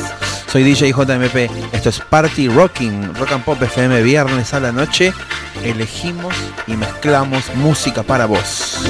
Soy 0.49 0.65
DJ 0.65 0.91
JMP, 0.91 1.73
esto 1.73 1.89
es 1.89 2.01
Party 2.01 2.49
Rocking, 2.49 3.15
Rock 3.15 3.31
and 3.31 3.45
Pop 3.45 3.63
FM, 3.63 4.03
viernes 4.03 4.53
a 4.55 4.59
la 4.59 4.73
noche. 4.73 5.13
Elegimos 5.63 6.35
y 6.67 6.77
mezclamos 6.77 7.55
música 7.55 8.03
para 8.03 8.27
vos. 8.27 8.81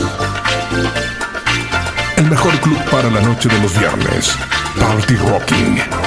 El 2.16 2.24
mejor 2.24 2.58
club 2.60 2.82
para 2.90 3.10
la 3.10 3.20
noche 3.20 3.50
de 3.50 3.60
los 3.60 3.78
viernes. 3.78 4.34
Party 4.80 5.16
Rocking. 5.16 6.03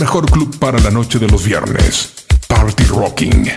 Mejor 0.00 0.30
club 0.30 0.58
para 0.58 0.78
la 0.80 0.90
noche 0.90 1.18
de 1.18 1.28
los 1.28 1.44
viernes. 1.44 2.14
Party 2.48 2.84
Rocking. 2.84 3.52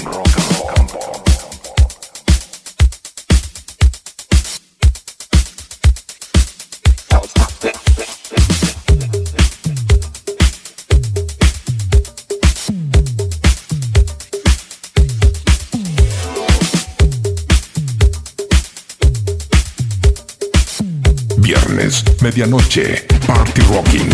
Viernes, 21.37 22.03
medianoche, 22.21 23.05
Party 23.25 23.61
Rocking, 23.61 24.09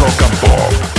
Rock 0.00 0.22
and 0.22 0.40
Pop. 0.40 0.95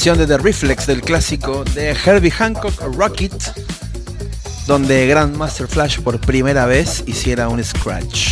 de 0.00 0.26
The 0.26 0.38
Reflex 0.38 0.86
del 0.86 1.02
clásico 1.02 1.62
de 1.74 1.90
Herbie 1.90 2.30
Hancock 2.30 2.80
Rocket, 2.96 3.34
donde 4.66 5.06
Grandmaster 5.06 5.68
Flash 5.68 6.00
por 6.00 6.18
primera 6.18 6.64
vez 6.64 7.04
hiciera 7.06 7.50
un 7.50 7.62
scratch. 7.62 8.29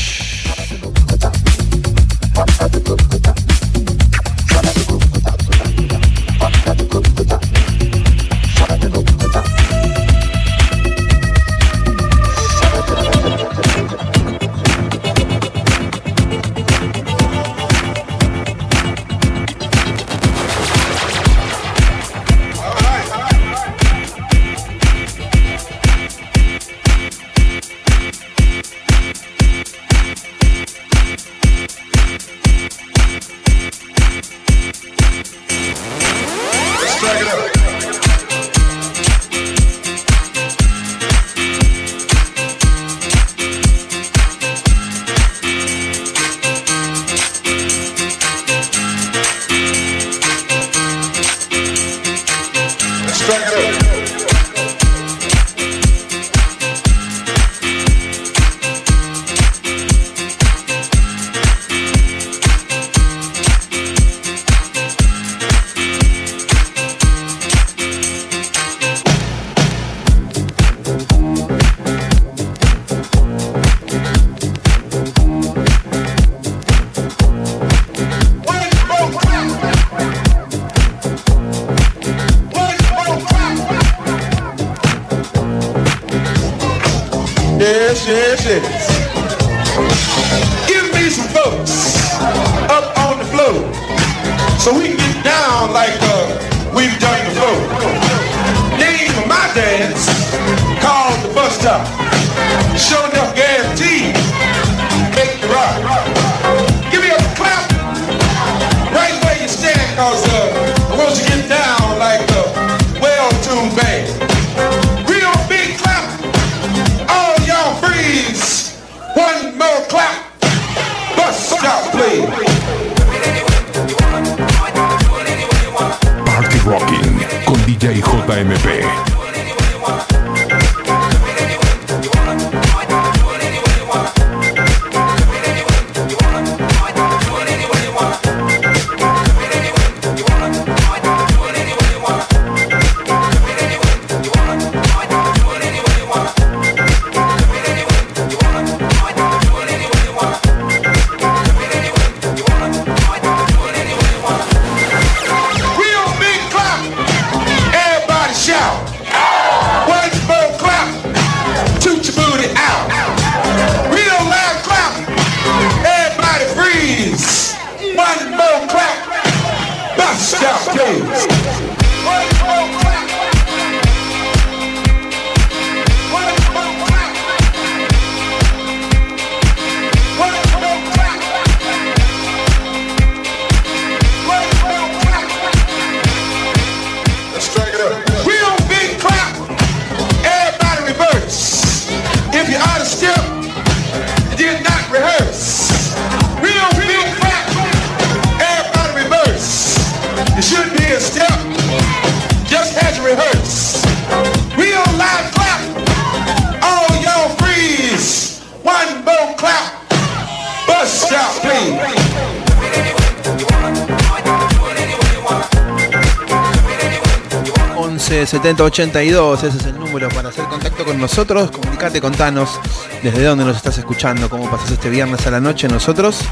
182, 218.58 219.44
ese 219.44 219.56
es 219.56 219.66
el 219.66 219.78
número 219.78 220.08
para 220.08 220.30
hacer 220.30 220.44
contacto 220.46 220.84
con 220.84 220.98
nosotros. 220.98 221.52
Comunicate, 221.52 222.00
contanos 222.00 222.58
desde 223.04 223.22
dónde 223.22 223.44
nos 223.44 223.56
estás 223.56 223.78
escuchando, 223.78 224.28
cómo 224.28 224.50
pasás 224.50 224.72
este 224.72 224.90
viernes 224.90 225.24
a 225.28 225.30
la 225.30 225.38
noche. 225.38 225.68
Nosotros 225.68 226.22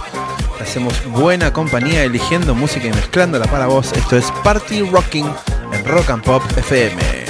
hacemos 0.60 0.92
buena 1.06 1.52
compañía 1.52 2.02
eligiendo 2.02 2.52
música 2.56 2.88
y 2.88 2.90
mezclándola 2.90 3.46
para 3.46 3.68
vos. 3.68 3.92
Esto 3.92 4.16
es 4.16 4.24
Party 4.42 4.82
Rocking 4.82 5.32
en 5.72 5.84
Rock 5.84 6.10
and 6.10 6.24
Pop 6.24 6.42
FM. 6.56 7.25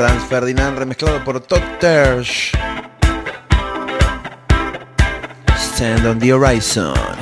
Franz 0.00 0.24
Ferdinand 0.30 0.78
remezclado 0.78 1.22
por 1.22 1.40
Todd 1.40 1.62
Stand 5.58 6.06
on 6.06 6.18
the 6.18 6.32
Horizon. 6.32 7.19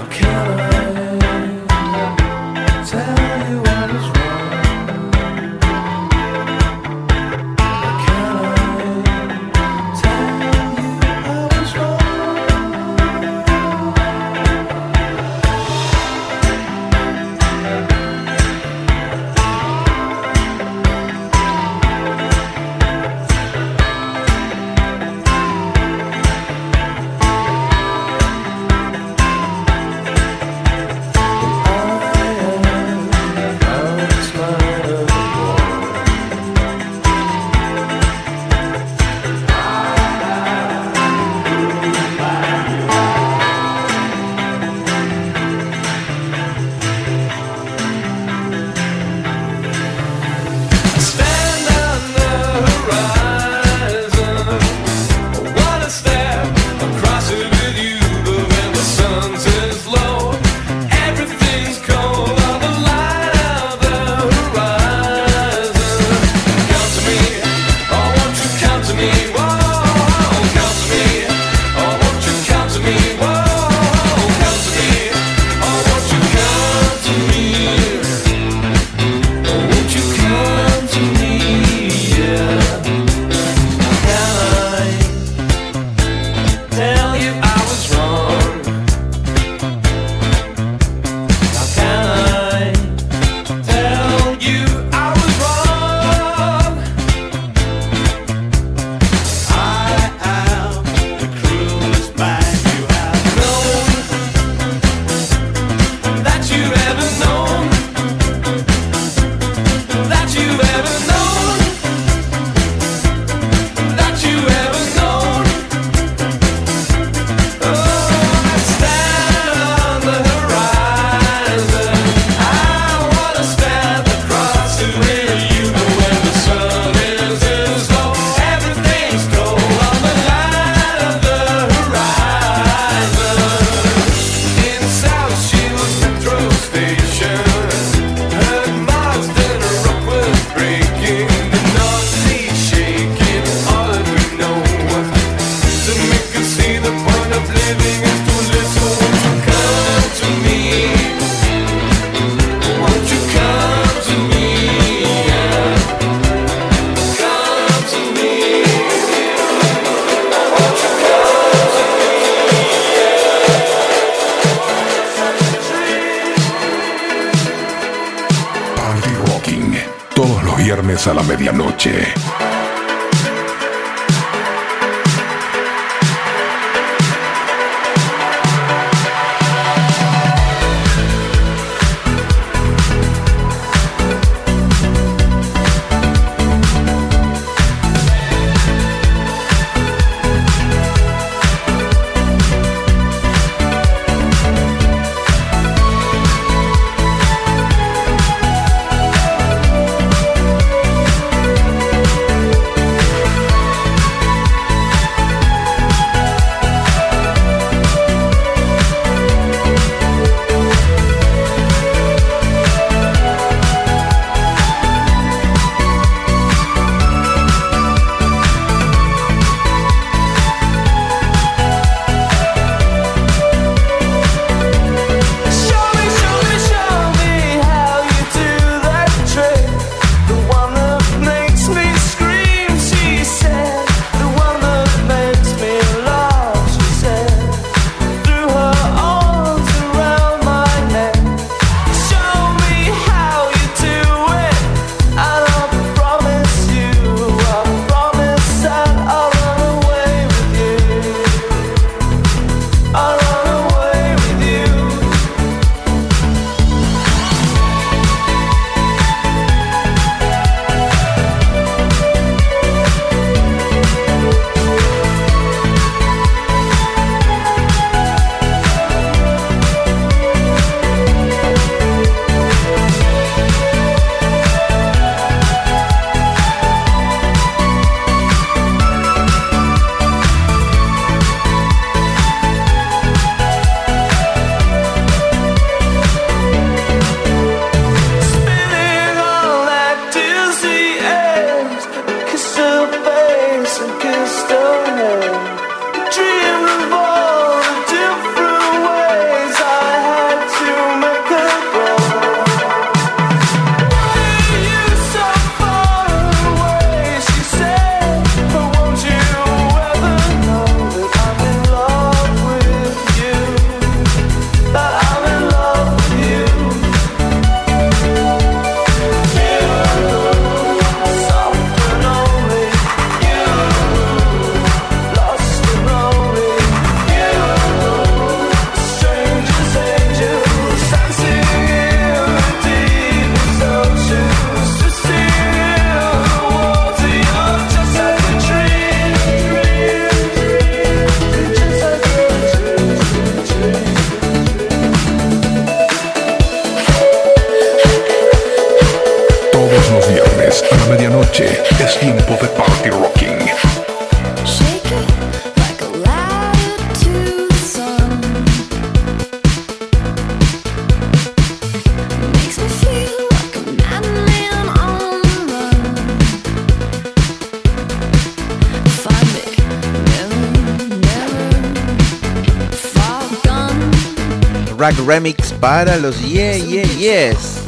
para 375.60 375.96
los 375.96 376.20
yeah, 376.20 376.56
yeah, 376.56 376.84
yes. 376.98 377.58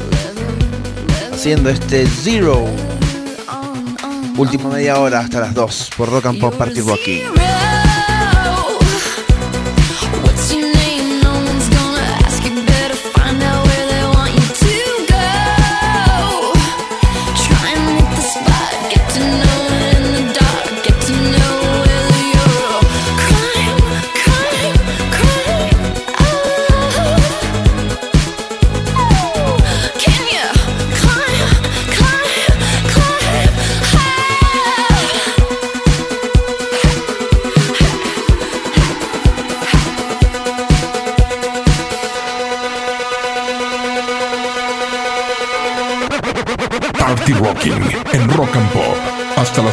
Haciendo 1.33 1.71
este 1.71 2.07
Zero. 2.07 2.67
Última 4.37 4.71
media 4.71 4.99
hora 4.99 5.21
hasta 5.21 5.41
las 5.41 5.55
2 5.55 5.91
por 5.97 6.11
Rock 6.11 6.27
and 6.27 6.41
Pop 6.41 6.55
Party 6.55 6.81
Rocky. 6.81 7.23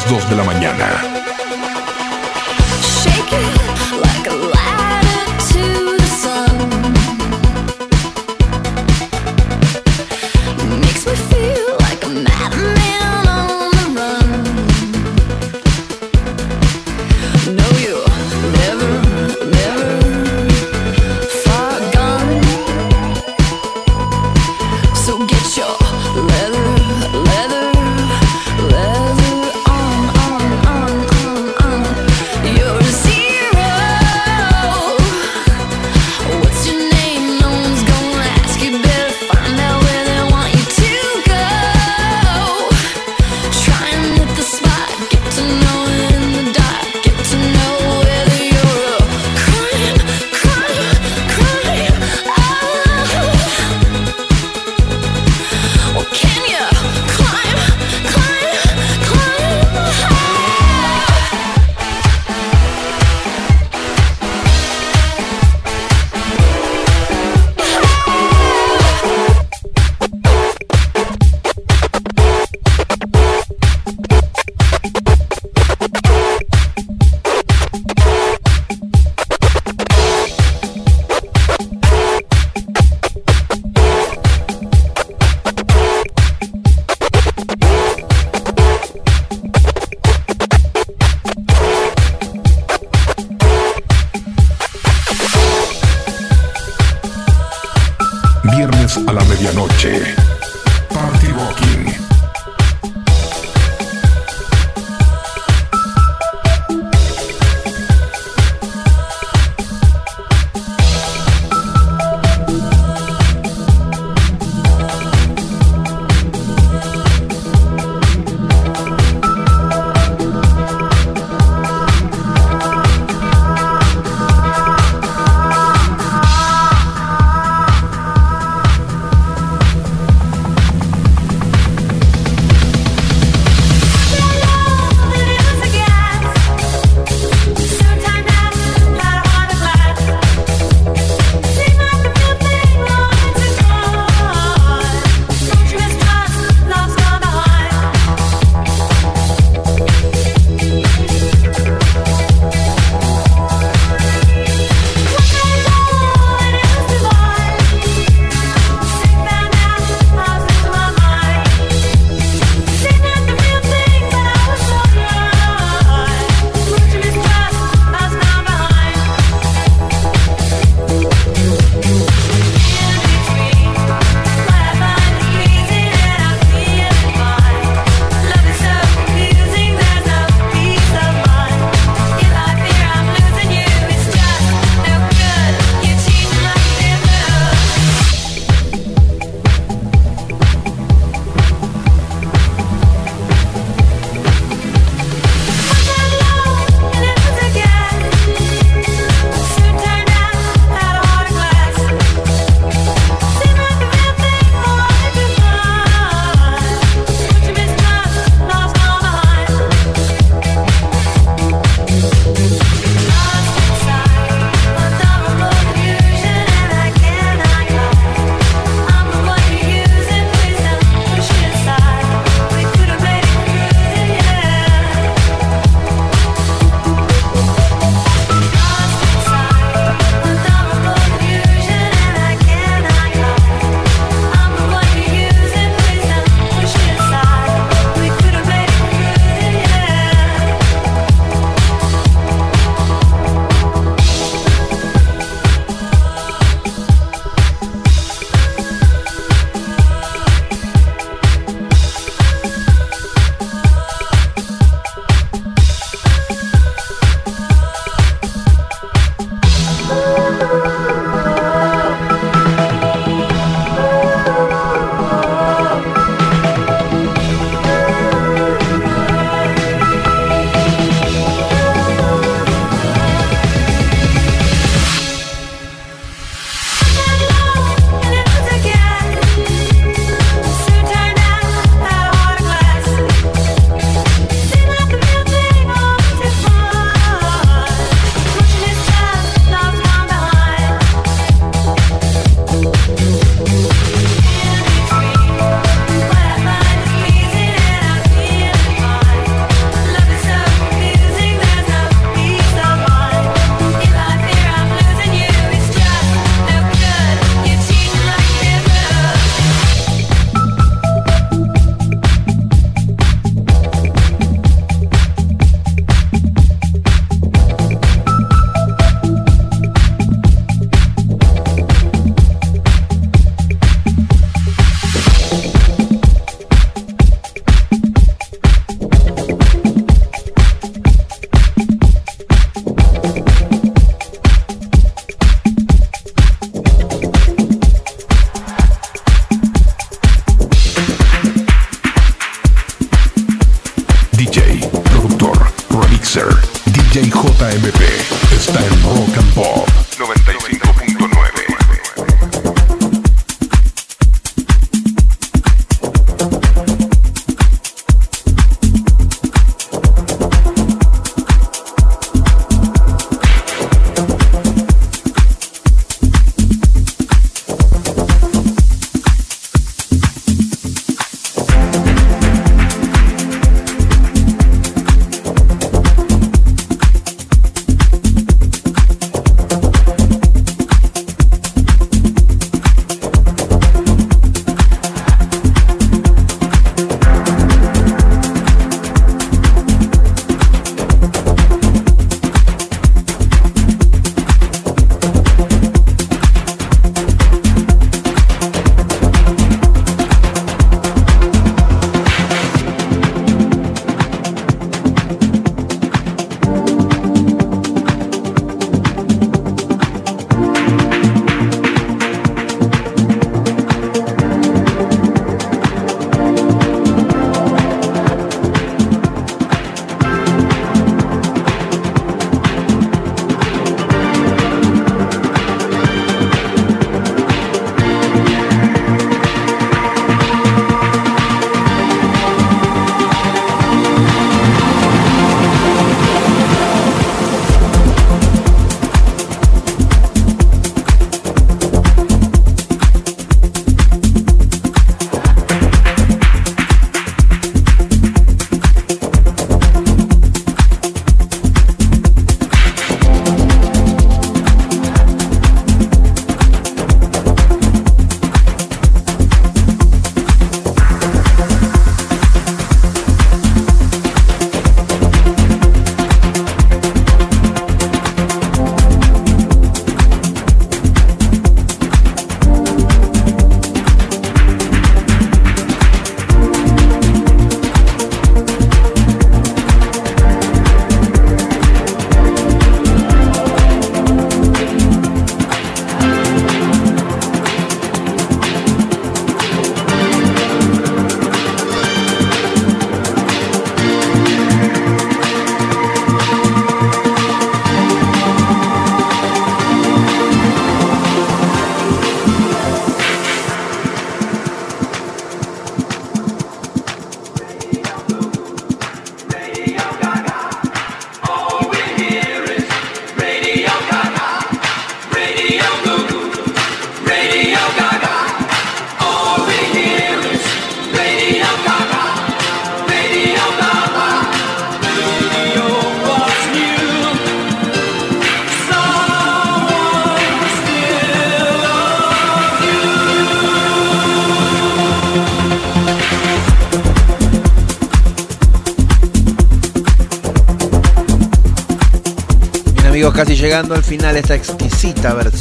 2 0.10 0.30
de 0.30 0.36
la 0.38 0.44
mañana. 0.44 1.17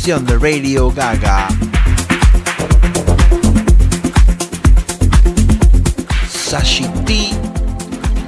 de 0.07 0.39
Radio 0.39 0.89
Gaga. 0.93 1.49
Sashi 6.29 6.85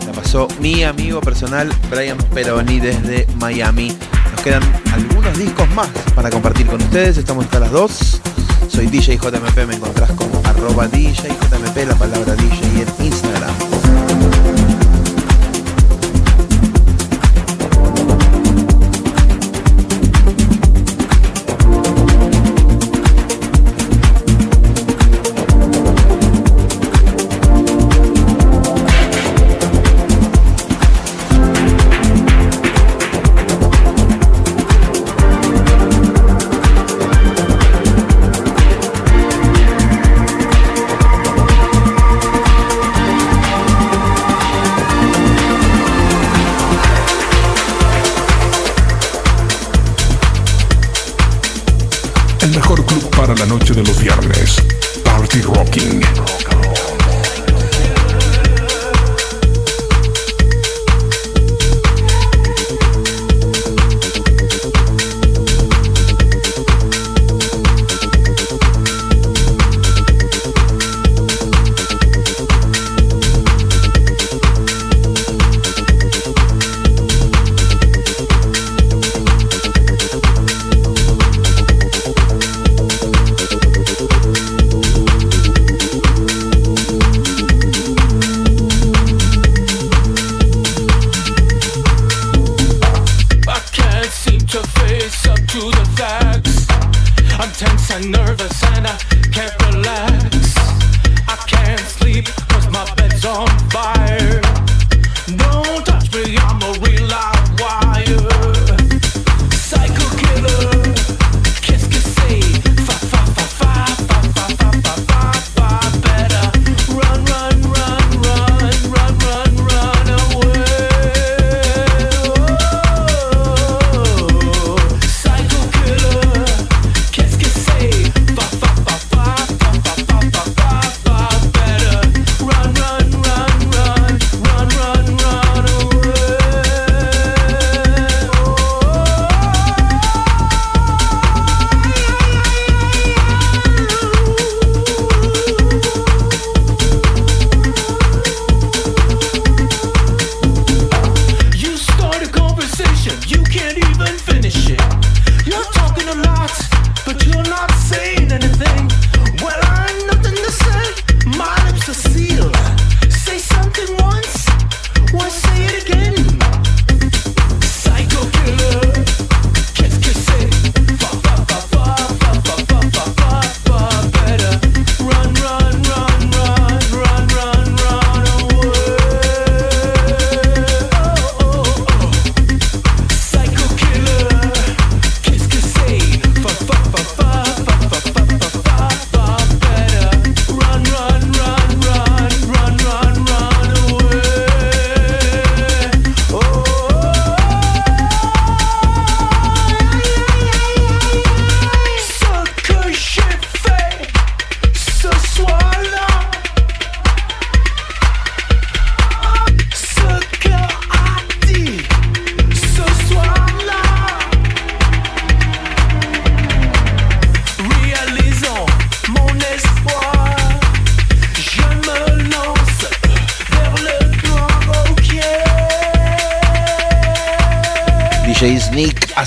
La 0.05 0.13
pasó 0.13 0.49
mi 0.59 0.83
amigo 0.83 1.21
personal 1.21 1.73
Brian 1.89 2.19
Peroni 2.35 2.81
desde 2.81 3.29
Miami. 3.39 3.97
Nos 4.33 4.41
quedan 4.41 4.63
algunos 4.93 5.39
discos 5.39 5.71
más 5.71 5.87
para 6.17 6.31
compartir 6.31 6.67
con 6.67 6.83
ustedes. 6.83 7.17
Estamos 7.17 7.45
hasta 7.45 7.61
las 7.61 7.71
2. 7.71 8.21
Soy 8.67 8.87
DJ 8.87 9.17
JMP, 9.19 9.65
me 9.69 9.77
encontrás 9.77 10.11
como 10.11 10.43
arroba 10.47 10.89
DJJMP, 10.89 11.77
la 11.87 11.95
palabra 11.95 12.35
DJ 12.35 12.83
en 12.83 13.07
Instagram. 13.07 13.68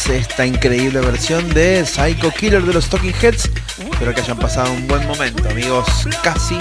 esta 0.10 0.46
increíble 0.46 1.00
versión 1.02 1.54
de 1.54 1.86
Psycho 1.86 2.32
Killer 2.32 2.64
de 2.64 2.74
los 2.74 2.90
Talking 2.90 3.14
Heads. 3.22 3.50
Espero 3.92 4.14
que 4.14 4.22
hayan 4.22 4.38
pasado 4.38 4.72
un 4.72 4.88
buen 4.88 5.06
momento, 5.08 5.48
amigos. 5.50 5.88
Casi, 6.24 6.58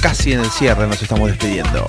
casi 0.00 0.32
en 0.32 0.40
el 0.40 0.50
cierre 0.50 0.86
nos 0.86 1.00
estamos 1.02 1.28
despidiendo. 1.28 1.86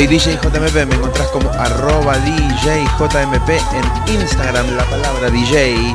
Soy 0.00 0.06
DJ 0.06 0.38
JMP, 0.42 0.86
me 0.86 0.94
encontrás 0.94 1.28
como 1.28 1.50
arroba 1.50 2.16
DJJMP 2.16 3.50
en 3.50 4.14
Instagram, 4.14 4.74
la 4.74 4.84
palabra 4.84 5.28
DJ. 5.28 5.94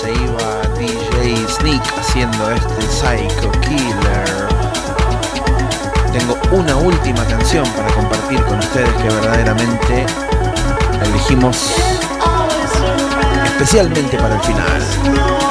Se 0.00 0.12
iba 0.12 0.62
DJ 0.78 1.48
Sneak 1.48 1.82
haciendo 1.98 2.52
este 2.52 2.82
Psycho 2.82 3.50
Killer. 3.62 4.48
Tengo 6.12 6.38
una 6.52 6.76
última 6.76 7.24
canción 7.24 7.68
para 7.70 7.92
compartir 7.94 8.40
con 8.44 8.60
ustedes 8.60 8.94
que 9.02 9.08
verdaderamente 9.08 10.06
la 11.00 11.04
elegimos 11.08 11.74
especialmente 13.44 14.18
para 14.18 14.36
el 14.36 14.40
final. 14.42 15.41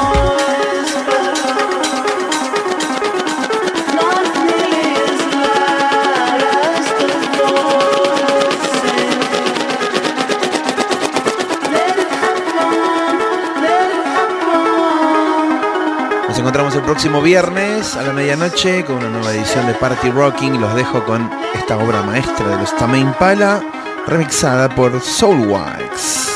El 16.74 16.80
próximo 16.80 17.20
viernes 17.20 17.96
a 17.96 18.02
la 18.02 18.14
medianoche 18.14 18.82
con 18.84 18.96
una 18.96 19.10
nueva 19.10 19.32
edición 19.32 19.66
de 19.66 19.74
Party 19.74 20.10
Rocking. 20.10 20.58
Los 20.58 20.74
dejo 20.74 21.04
con 21.04 21.30
esta 21.54 21.76
obra 21.76 22.02
maestra 22.02 22.48
de 22.48 22.56
los 22.56 22.74
Tame 22.76 22.98
Impala, 22.98 23.62
remixada 24.06 24.74
por 24.74 24.98
Soulwax. 24.98 26.30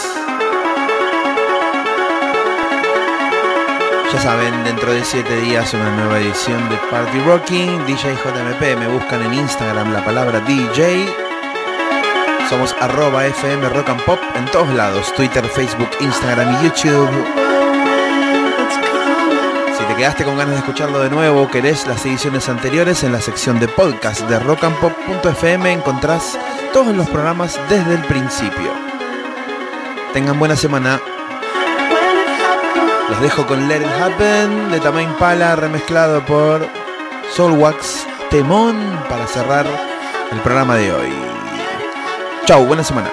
Ya 4.13 4.21
saben, 4.21 4.63
dentro 4.65 4.93
de 4.93 5.03
7 5.03 5.41
días 5.41 5.73
una 5.73 5.97
nueva 5.97 6.19
edición 6.19 6.69
de 6.69 6.77
Party 6.91 7.19
Rocking. 7.21 7.87
DJ 7.87 8.15
JMP, 8.15 8.79
me 8.79 8.89
buscan 8.89 9.23
en 9.23 9.33
Instagram 9.33 9.93
la 9.95 10.05
palabra 10.05 10.41
DJ. 10.41 11.07
Somos 12.51 12.77
arroba 12.81 13.25
FM 13.27 13.71
Rock 13.71 13.89
and 13.89 14.05
Pop 14.05 14.21
en 14.35 14.45
todos 14.47 14.69
lados, 14.75 15.15
Twitter, 15.15 15.45
Facebook, 15.47 15.89
Instagram 16.01 16.57
y 16.61 16.67
YouTube. 16.67 17.46
Quedaste 19.97 20.25
con 20.25 20.37
ganas 20.37 20.53
de 20.53 20.59
escucharlo 20.59 21.01
de 21.01 21.09
nuevo, 21.09 21.49
querés 21.49 21.87
las 21.87 22.05
ediciones 22.05 22.51
anteriores 22.51 23.03
en 23.03 23.13
la 23.13 23.21
sección 23.23 23.59
de 23.59 23.67
podcast 23.67 24.21
de 24.29 24.39
rockandpop.fm 24.39 25.73
encontrás 25.73 26.39
todos 26.75 26.95
los 26.95 27.09
programas 27.09 27.59
desde 27.71 27.95
el 27.95 28.05
principio. 28.05 28.71
Tengan 30.13 30.39
buena 30.39 30.55
semana. 30.55 31.01
Los 33.09 33.21
dejo 33.23 33.47
con 33.47 33.69
Let 33.69 33.81
It 33.81 34.03
Happen 34.03 34.71
de 34.71 34.81
Tame 34.81 35.03
Impala 35.03 35.57
remezclado 35.57 36.23
por 36.27 36.69
Soulwax 37.35 38.07
Temón 38.29 38.77
para 39.09 39.27
cerrar 39.27 39.67
el 40.31 40.41
programa 40.41 40.77
de 40.77 40.93
hoy. 40.93 41.15
Chau, 42.45 42.67
buena 42.67 42.85
semana. 42.85 43.11